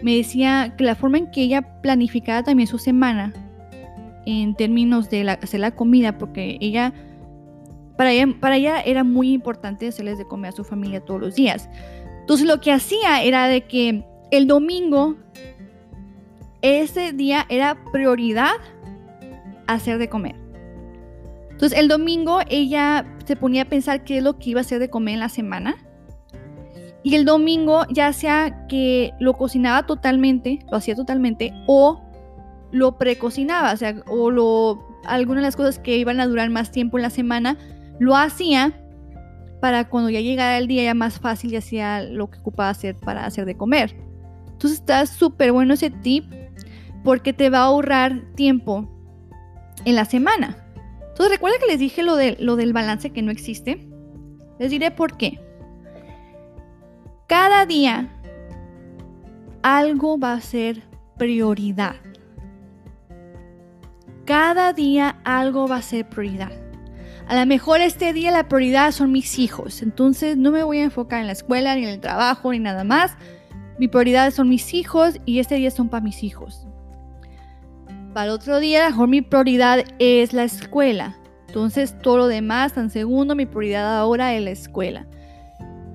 me 0.05 0.15
decía 0.15 0.77
que 0.79 0.85
la 0.85 0.95
forma 0.95 1.19
en 1.19 1.29
que 1.33 1.43
ella 1.43 1.81
planificaba 1.83 2.45
también 2.45 2.69
su 2.69 2.79
semana 2.79 3.33
en 4.27 4.55
términos 4.55 5.11
de 5.11 5.29
hacer 5.29 5.59
la 5.59 5.73
comida, 5.73 6.19
porque 6.19 6.57
ella 6.61 6.95
para, 7.97 8.13
ella, 8.13 8.29
para 8.41 8.57
ella 8.57 8.81
era 8.81 9.03
muy 9.03 9.33
importante 9.33 9.89
hacerles 9.89 10.19
de 10.19 10.27
comer 10.27 10.51
a 10.51 10.53
su 10.53 10.63
familia 10.63 11.01
todos 11.01 11.21
los 11.21 11.35
días. 11.35 11.69
Entonces 12.27 12.49
lo 12.49 12.61
que 12.61 12.73
hacía 12.73 13.23
era 13.23 13.47
de 13.47 13.69
que 13.69 14.05
el 14.33 14.49
domingo, 14.49 15.15
ese 16.61 17.13
día 17.13 17.47
era 17.49 17.79
prioridad 17.93 18.57
hacer 19.69 19.99
de 19.99 20.09
comer. 20.09 20.35
Entonces 21.53 21.79
el 21.79 21.87
domingo 21.87 22.41
ella 22.49 23.07
se 23.25 23.37
ponía 23.37 23.63
a 23.63 23.65
pensar 23.67 24.03
qué 24.03 24.19
es 24.19 24.25
lo 24.25 24.41
que 24.41 24.51
iba 24.51 24.59
a 24.59 24.63
hacer 24.63 24.81
de 24.81 24.91
comer 24.91 25.15
en 25.15 25.21
la 25.21 25.29
semana. 25.29 25.77
Y 27.05 27.15
el 27.15 27.25
domingo 27.25 27.85
ya 27.91 28.13
sea 28.13 28.67
que 28.67 29.13
lo 29.21 29.35
cocinaba 29.35 29.87
totalmente, 29.87 30.67
lo 30.69 30.79
hacía 30.79 30.97
totalmente, 30.97 31.53
o 31.69 32.03
lo 32.73 32.99
precocinaba, 32.99 33.73
o 33.73 33.77
sea, 33.77 34.03
o 34.09 34.83
algunas 35.05 35.43
de 35.43 35.47
las 35.47 35.55
cosas 35.55 35.79
que 35.79 35.97
iban 35.97 36.19
a 36.19 36.27
durar 36.27 36.51
más 36.51 36.73
tiempo 36.73 36.99
en 36.99 37.03
la 37.03 37.11
semana, 37.11 37.57
lo 38.01 38.17
hacía 38.17 38.75
para 39.67 39.89
cuando 39.89 40.11
ya 40.11 40.21
llegara 40.21 40.59
el 40.59 40.69
día 40.69 40.85
ya 40.85 40.95
más 40.95 41.19
fácil 41.19 41.53
y 41.53 41.57
hacía 41.57 42.01
lo 42.01 42.31
que 42.31 42.39
ocupaba 42.39 42.71
hacer 42.71 42.95
para 42.95 43.27
hacer 43.27 43.47
de 43.47 43.57
comer. 43.57 43.97
Entonces 44.47 44.79
está 44.79 45.05
súper 45.07 45.51
bueno 45.51 45.75
ese 45.75 45.91
tip 45.91 46.33
porque 47.03 47.33
te 47.33 47.51
va 47.51 47.59
a 47.59 47.65
ahorrar 47.65 48.33
tiempo 48.37 48.89
en 49.85 49.97
la 49.97 50.05
semana. 50.05 50.57
Entonces 51.09 51.31
recuerda 51.31 51.59
que 51.59 51.67
les 51.67 51.81
dije 51.81 52.05
lo, 52.05 52.15
de, 52.15 52.37
lo 52.39 52.55
del 52.55 52.73
balance 52.73 53.11
que 53.11 53.23
no 53.23 53.33
existe. 53.33 53.89
Les 54.61 54.71
diré 54.71 54.93
por 54.93 55.17
qué. 55.17 55.41
Cada 57.27 57.67
día 57.67 58.09
algo 59.65 60.17
va 60.17 60.35
a 60.35 60.41
ser 60.43 60.81
prioridad. 61.19 61.97
Cada 64.27 64.73
día 64.73 65.21
algo 65.25 65.67
va 65.67 65.79
a 65.79 65.83
ser 65.83 66.09
prioridad. 66.09 66.53
A 67.29 67.35
lo 67.35 67.45
mejor 67.45 67.81
este 67.81 68.13
día 68.13 68.31
la 68.31 68.47
prioridad 68.47 68.93
son 68.93 69.11
mis 69.11 69.41
hijos, 69.41 69.83
entonces 69.83 70.37
no 70.37 70.53
me 70.53 70.63
voy 70.63 70.79
a 70.79 70.85
enfocar 70.85 71.21
en 71.21 71.27
la 71.27 71.33
escuela, 71.33 71.75
ni 71.75 71.83
en 71.83 71.89
el 71.89 72.01
trabajo, 72.01 72.53
ni 72.53 72.61
nada 72.61 72.85
más. 72.85 73.17
Mi 73.81 73.89
prioridad 73.89 74.31
son 74.31 74.49
mis 74.49 74.73
hijos 74.75 75.19
y 75.27 75.41
este 75.41 75.57
día 75.57 75.73
son 75.73 75.89
para 75.89 76.05
mis 76.05 76.23
hijos. 76.23 76.69
Para 78.15 78.33
otro 78.33 78.61
día, 78.61 78.83
a 78.83 78.85
lo 78.85 78.91
mejor 78.91 79.09
mi 79.09 79.23
prioridad 79.23 79.85
es 79.99 80.33
la 80.33 80.45
escuela. 80.45 81.17
Entonces 81.49 81.99
todo 82.01 82.19
lo 82.19 82.27
demás 82.29 82.77
en 82.77 82.91
segundo, 82.91 83.35
mi 83.35 83.45
prioridad 83.45 83.99
ahora 83.99 84.33
es 84.33 84.45
la 84.45 84.51
escuela. 84.51 85.07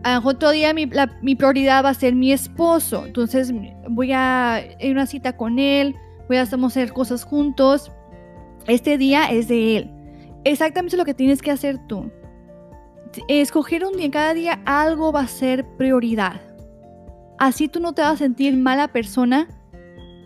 A 0.03 0.19
otro 0.21 0.51
día 0.51 0.73
mi, 0.73 0.89
mi, 1.21 1.35
prioridad 1.35 1.85
va 1.85 1.89
a 1.89 1.93
ser 1.93 2.13
mi 2.13 2.33
esposo. 2.33 3.05
Entonces 3.05 3.53
voy 3.87 4.11
a 4.11 4.61
ir 4.81 4.89
a 4.89 4.91
una 4.91 5.05
cita 5.05 5.37
con 5.37 5.59
él, 5.59 5.95
voy 6.27 6.37
a 6.37 6.41
hacer 6.41 6.91
cosas 6.91 7.23
juntos. 7.23 7.89
Este 8.67 8.97
día 8.97 9.31
es 9.31 9.47
de 9.47 9.77
él 9.77 10.00
exactamente 10.43 10.97
lo 10.97 11.05
que 11.05 11.13
tienes 11.13 11.41
que 11.41 11.51
hacer 11.51 11.79
tú. 11.87 12.11
Escoger 13.27 13.85
un 13.85 13.97
día, 13.97 14.09
cada 14.09 14.33
día 14.33 14.61
algo 14.65 15.11
va 15.11 15.21
a 15.21 15.27
ser 15.27 15.65
prioridad. 15.77 16.41
Así 17.39 17.67
tú 17.67 17.79
no 17.79 17.93
te 17.93 18.01
vas 18.01 18.13
a 18.13 18.17
sentir 18.17 18.55
mala 18.55 18.87
persona 18.89 19.47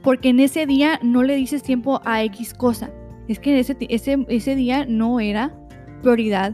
porque 0.03 0.29
en 0.29 0.39
ese 0.39 0.65
día 0.65 0.99
no 1.01 1.23
le 1.23 1.35
dices 1.35 1.63
tiempo 1.63 2.01
a 2.05 2.23
X 2.23 2.53
cosa. 2.53 2.91
Es 3.27 3.39
que 3.39 3.59
ese, 3.59 3.75
ese, 3.89 4.23
ese 4.27 4.55
día 4.55 4.85
no 4.87 5.19
era 5.19 5.55
prioridad 6.01 6.53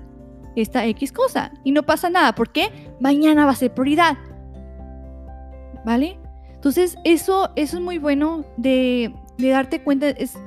esta 0.56 0.86
X 0.86 1.12
cosa. 1.12 1.52
Y 1.64 1.72
no 1.72 1.84
pasa 1.84 2.10
nada. 2.10 2.34
porque 2.34 2.70
Mañana 3.00 3.46
va 3.46 3.52
a 3.52 3.56
ser 3.56 3.74
prioridad. 3.74 4.18
¿Vale? 5.86 6.20
Entonces, 6.54 6.96
eso, 7.04 7.50
eso 7.56 7.78
es 7.78 7.84
muy 7.84 7.98
bueno 7.98 8.46
de, 8.58 9.14
de 9.38 9.50
darte 9.50 9.84
cuenta 9.84 10.10
es 10.10 10.38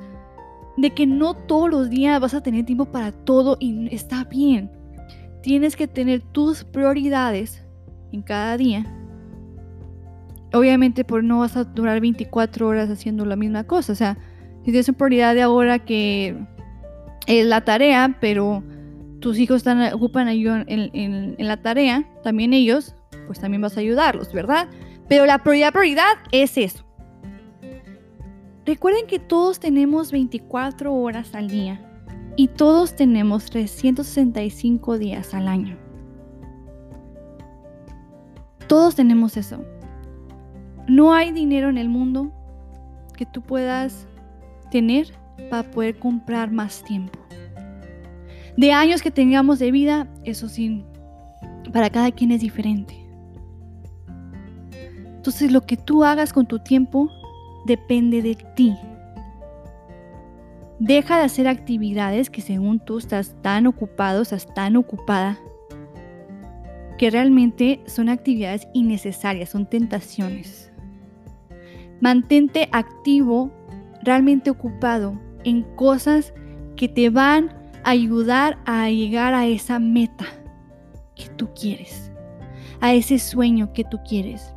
de 0.77 0.93
que 0.93 1.05
no 1.05 1.33
todos 1.33 1.69
los 1.69 1.89
días 1.89 2.19
vas 2.19 2.33
a 2.33 2.41
tener 2.41 2.65
tiempo 2.65 2.85
para 2.85 3.11
todo 3.11 3.57
y 3.59 3.93
está 3.93 4.23
bien. 4.25 4.71
Tienes 5.41 5.75
que 5.75 5.87
tener 5.87 6.21
tus 6.21 6.63
prioridades 6.63 7.63
en 8.11 8.21
cada 8.21 8.57
día. 8.57 8.85
Obviamente 10.53 11.03
por 11.03 11.23
no 11.23 11.39
vas 11.39 11.55
a 11.57 11.63
durar 11.63 11.99
24 12.01 12.67
horas 12.67 12.89
haciendo 12.89 13.25
la 13.25 13.35
misma 13.35 13.63
cosa. 13.63 13.93
O 13.93 13.95
sea, 13.95 14.17
si 14.59 14.71
tienes 14.71 14.89
una 14.89 14.97
prioridad 14.97 15.35
de 15.35 15.41
ahora 15.41 15.79
que 15.79 16.35
es 17.27 17.45
la 17.45 17.61
tarea, 17.61 18.17
pero 18.19 18.63
tus 19.19 19.39
hijos 19.39 19.57
están, 19.57 19.93
ocupan 19.93 20.27
ayuda 20.27 20.63
en, 20.67 21.35
la 21.37 21.61
tarea, 21.61 22.07
también 22.23 22.53
ellos, 22.53 22.95
pues 23.27 23.39
también 23.39 23.61
vas 23.61 23.77
a 23.77 23.79
ayudarlos, 23.79 24.31
¿verdad? 24.33 24.67
Pero 25.07 25.25
la 25.25 25.39
prioridad 25.39 26.13
es 26.31 26.57
eso. 26.57 26.84
Recuerden 28.65 29.05
que 29.05 29.19
todos 29.19 29.59
tenemos 29.59 30.11
24 30.11 30.91
horas 30.91 31.35
al 31.35 31.49
día 31.49 31.79
y 32.35 32.47
todos 32.47 32.95
tenemos 32.95 33.45
365 33.45 34.97
días 34.97 35.35
al 35.35 35.47
año. 35.47 35.77
Todos 38.67 38.95
tenemos 38.95 39.37
eso. 39.37 39.63
No 40.87 41.13
hay 41.13 41.31
dinero 41.31 41.69
en 41.69 41.77
el 41.77 41.89
mundo 41.89 42.31
que 43.15 43.27
tú 43.27 43.43
puedas 43.43 44.07
tener 44.71 45.13
para 45.51 45.69
poder 45.69 45.99
comprar 45.99 46.51
más 46.51 46.83
tiempo. 46.83 47.19
De 48.57 48.71
años 48.71 49.03
que 49.03 49.11
tengamos 49.11 49.59
de 49.59 49.69
vida, 49.69 50.07
eso 50.23 50.49
sí, 50.49 50.83
para 51.71 51.91
cada 51.91 52.09
quien 52.11 52.31
es 52.31 52.41
diferente. 52.41 52.95
Entonces 55.17 55.51
lo 55.51 55.61
que 55.61 55.77
tú 55.77 56.03
hagas 56.03 56.33
con 56.33 56.47
tu 56.47 56.57
tiempo 56.57 57.11
depende 57.65 58.21
de 58.21 58.35
ti. 58.55 58.75
Deja 60.79 61.17
de 61.17 61.23
hacer 61.23 61.47
actividades 61.47 62.29
que 62.29 62.41
según 62.41 62.79
tú 62.79 62.97
estás 62.97 63.35
tan 63.41 63.65
ocupado, 63.65 64.21
estás 64.21 64.53
tan 64.53 64.75
ocupada, 64.75 65.39
que 66.97 67.09
realmente 67.09 67.81
son 67.87 68.09
actividades 68.09 68.67
innecesarias, 68.73 69.49
son 69.49 69.69
tentaciones. 69.69 70.71
Mantente 72.01 72.69
activo, 72.71 73.51
realmente 74.03 74.49
ocupado 74.49 75.19
en 75.43 75.63
cosas 75.75 76.33
que 76.75 76.89
te 76.89 77.09
van 77.09 77.53
a 77.83 77.91
ayudar 77.91 78.57
a 78.65 78.89
llegar 78.89 79.33
a 79.33 79.45
esa 79.45 79.79
meta 79.79 80.25
que 81.15 81.29
tú 81.29 81.49
quieres, 81.53 82.11
a 82.81 82.93
ese 82.93 83.17
sueño 83.17 83.71
que 83.71 83.85
tú 83.85 83.99
quieres. 84.07 84.53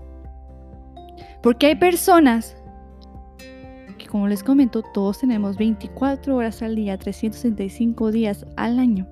Porque 1.42 1.66
hay 1.66 1.77
personas 1.77 2.58
como 4.09 4.27
les 4.27 4.42
comento, 4.42 4.83
todos 4.83 5.21
tenemos 5.21 5.57
24 5.57 6.35
horas 6.35 6.62
al 6.62 6.75
día, 6.75 6.99
365 6.99 8.11
días 8.11 8.47
al 8.57 8.79
año. 8.79 9.07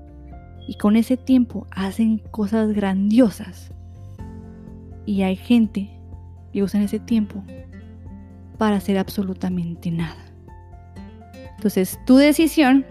Y 0.67 0.75
con 0.79 0.97
ese 0.97 1.17
tiempo 1.17 1.67
hacen 1.71 2.19
cosas 2.31 2.73
grandiosas. 2.73 3.73
Y 5.05 5.23
hay 5.23 5.37
gente 5.37 5.91
que 6.53 6.63
usa 6.63 6.83
ese 6.83 6.99
tiempo 6.99 7.45
para 8.59 8.77
hacer 8.77 8.99
absolutamente 8.99 9.91
nada. 9.91 10.17
Entonces, 11.57 11.99
tu 12.07 12.17
decisión, 12.17 12.85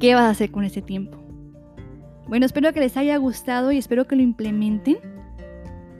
¿qué 0.00 0.14
vas 0.14 0.24
a 0.24 0.30
hacer 0.30 0.50
con 0.50 0.64
ese 0.64 0.80
tiempo? 0.80 1.18
Bueno, 2.28 2.46
espero 2.46 2.72
que 2.72 2.80
les 2.80 2.96
haya 2.96 3.16
gustado 3.18 3.72
y 3.72 3.78
espero 3.78 4.06
que 4.06 4.16
lo 4.16 4.22
implementen. 4.22 4.96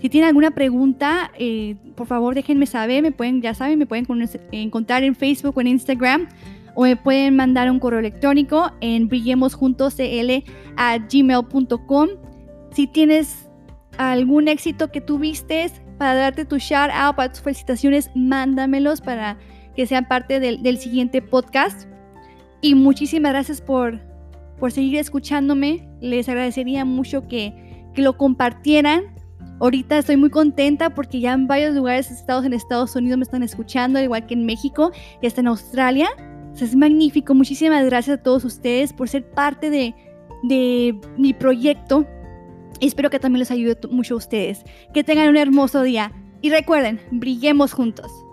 Si 0.05 0.11
tienen 0.11 0.29
alguna 0.29 0.51
pregunta, 0.51 1.31
eh, 1.39 1.77
por 1.95 2.07
favor 2.07 2.35
déjenme 2.35 2.67
saber. 2.67 3.03
Me 3.03 3.11
pueden, 3.11 3.41
ya 3.41 3.55
saben, 3.55 3.79
me 3.79 3.87
pueden 3.87 4.07
encontrar 4.53 5.03
en 5.03 5.15
Facebook 5.15 5.57
o 5.57 5.63
en 5.63 5.69
Instagram 5.69 6.29
o 6.75 6.83
me 6.83 6.95
pueden 6.95 7.35
mandar 7.37 7.71
un 7.71 7.79
correo 7.79 8.01
electrónico 8.01 8.71
en 8.83 9.09
brillemosjuntoscl 9.09 10.45
Si 12.73 12.87
tienes 12.87 13.49
algún 13.97 14.49
éxito 14.49 14.93
que 14.93 15.01
tuviste 15.01 15.71
para 15.97 16.13
darte 16.13 16.45
tu 16.45 16.59
shout 16.59 16.91
out, 16.93 17.17
para 17.17 17.31
tus 17.31 17.41
felicitaciones, 17.41 18.11
mándamelos 18.15 19.01
para 19.01 19.39
que 19.75 19.87
sean 19.87 20.07
parte 20.07 20.39
del, 20.39 20.77
siguiente 20.77 21.23
podcast. 21.23 21.89
Y 22.61 22.75
muchísimas 22.75 23.33
gracias 23.33 23.63
por, 23.63 24.03
por 24.61 24.71
seguir 24.71 24.99
escuchándome. 24.99 25.89
Les 26.03 26.29
agradecería 26.29 26.85
mucho 26.85 27.27
que, 27.27 27.89
que 27.95 28.03
lo 28.03 28.19
compartieran. 28.19 29.14
Ahorita 29.61 29.99
estoy 29.99 30.17
muy 30.17 30.31
contenta 30.31 30.95
porque 30.95 31.21
ya 31.21 31.33
en 31.33 31.47
varios 31.47 31.75
lugares 31.75 32.11
estados 32.11 32.45
en 32.45 32.53
Estados 32.53 32.97
Unidos 32.97 33.19
me 33.19 33.23
están 33.23 33.43
escuchando, 33.43 34.01
igual 34.01 34.27
que 34.27 34.35
en 34.35 34.47
México 34.47 34.91
y 35.23 35.27
hasta 35.27 35.41
en 35.41 35.49
Australia. 35.49 36.09
es 36.61 36.75
magnífico. 36.75 37.35
Muchísimas 37.35 37.85
gracias 37.87 38.19
a 38.19 38.23
todos 38.23 38.45
ustedes 38.45 38.93
por 38.93 39.09
ser 39.09 39.29
parte 39.31 39.71
de, 39.71 39.95
de 40.43 40.99
mi 41.17 41.33
proyecto. 41.33 42.07
Espero 42.81 43.11
que 43.11 43.21
también 43.21 43.41
les 43.41 43.51
ayude 43.51 43.79
mucho 43.91 44.15
a 44.15 44.19
ustedes. 44.19 44.65
Que 44.93 45.05
tengan 45.05 45.29
un 45.29 45.37
hermoso 45.37 45.83
día. 45.83 46.13
Y 46.43 46.51
recuerden, 46.51 47.01
brillemos 47.11 47.73
juntos. 47.73 48.24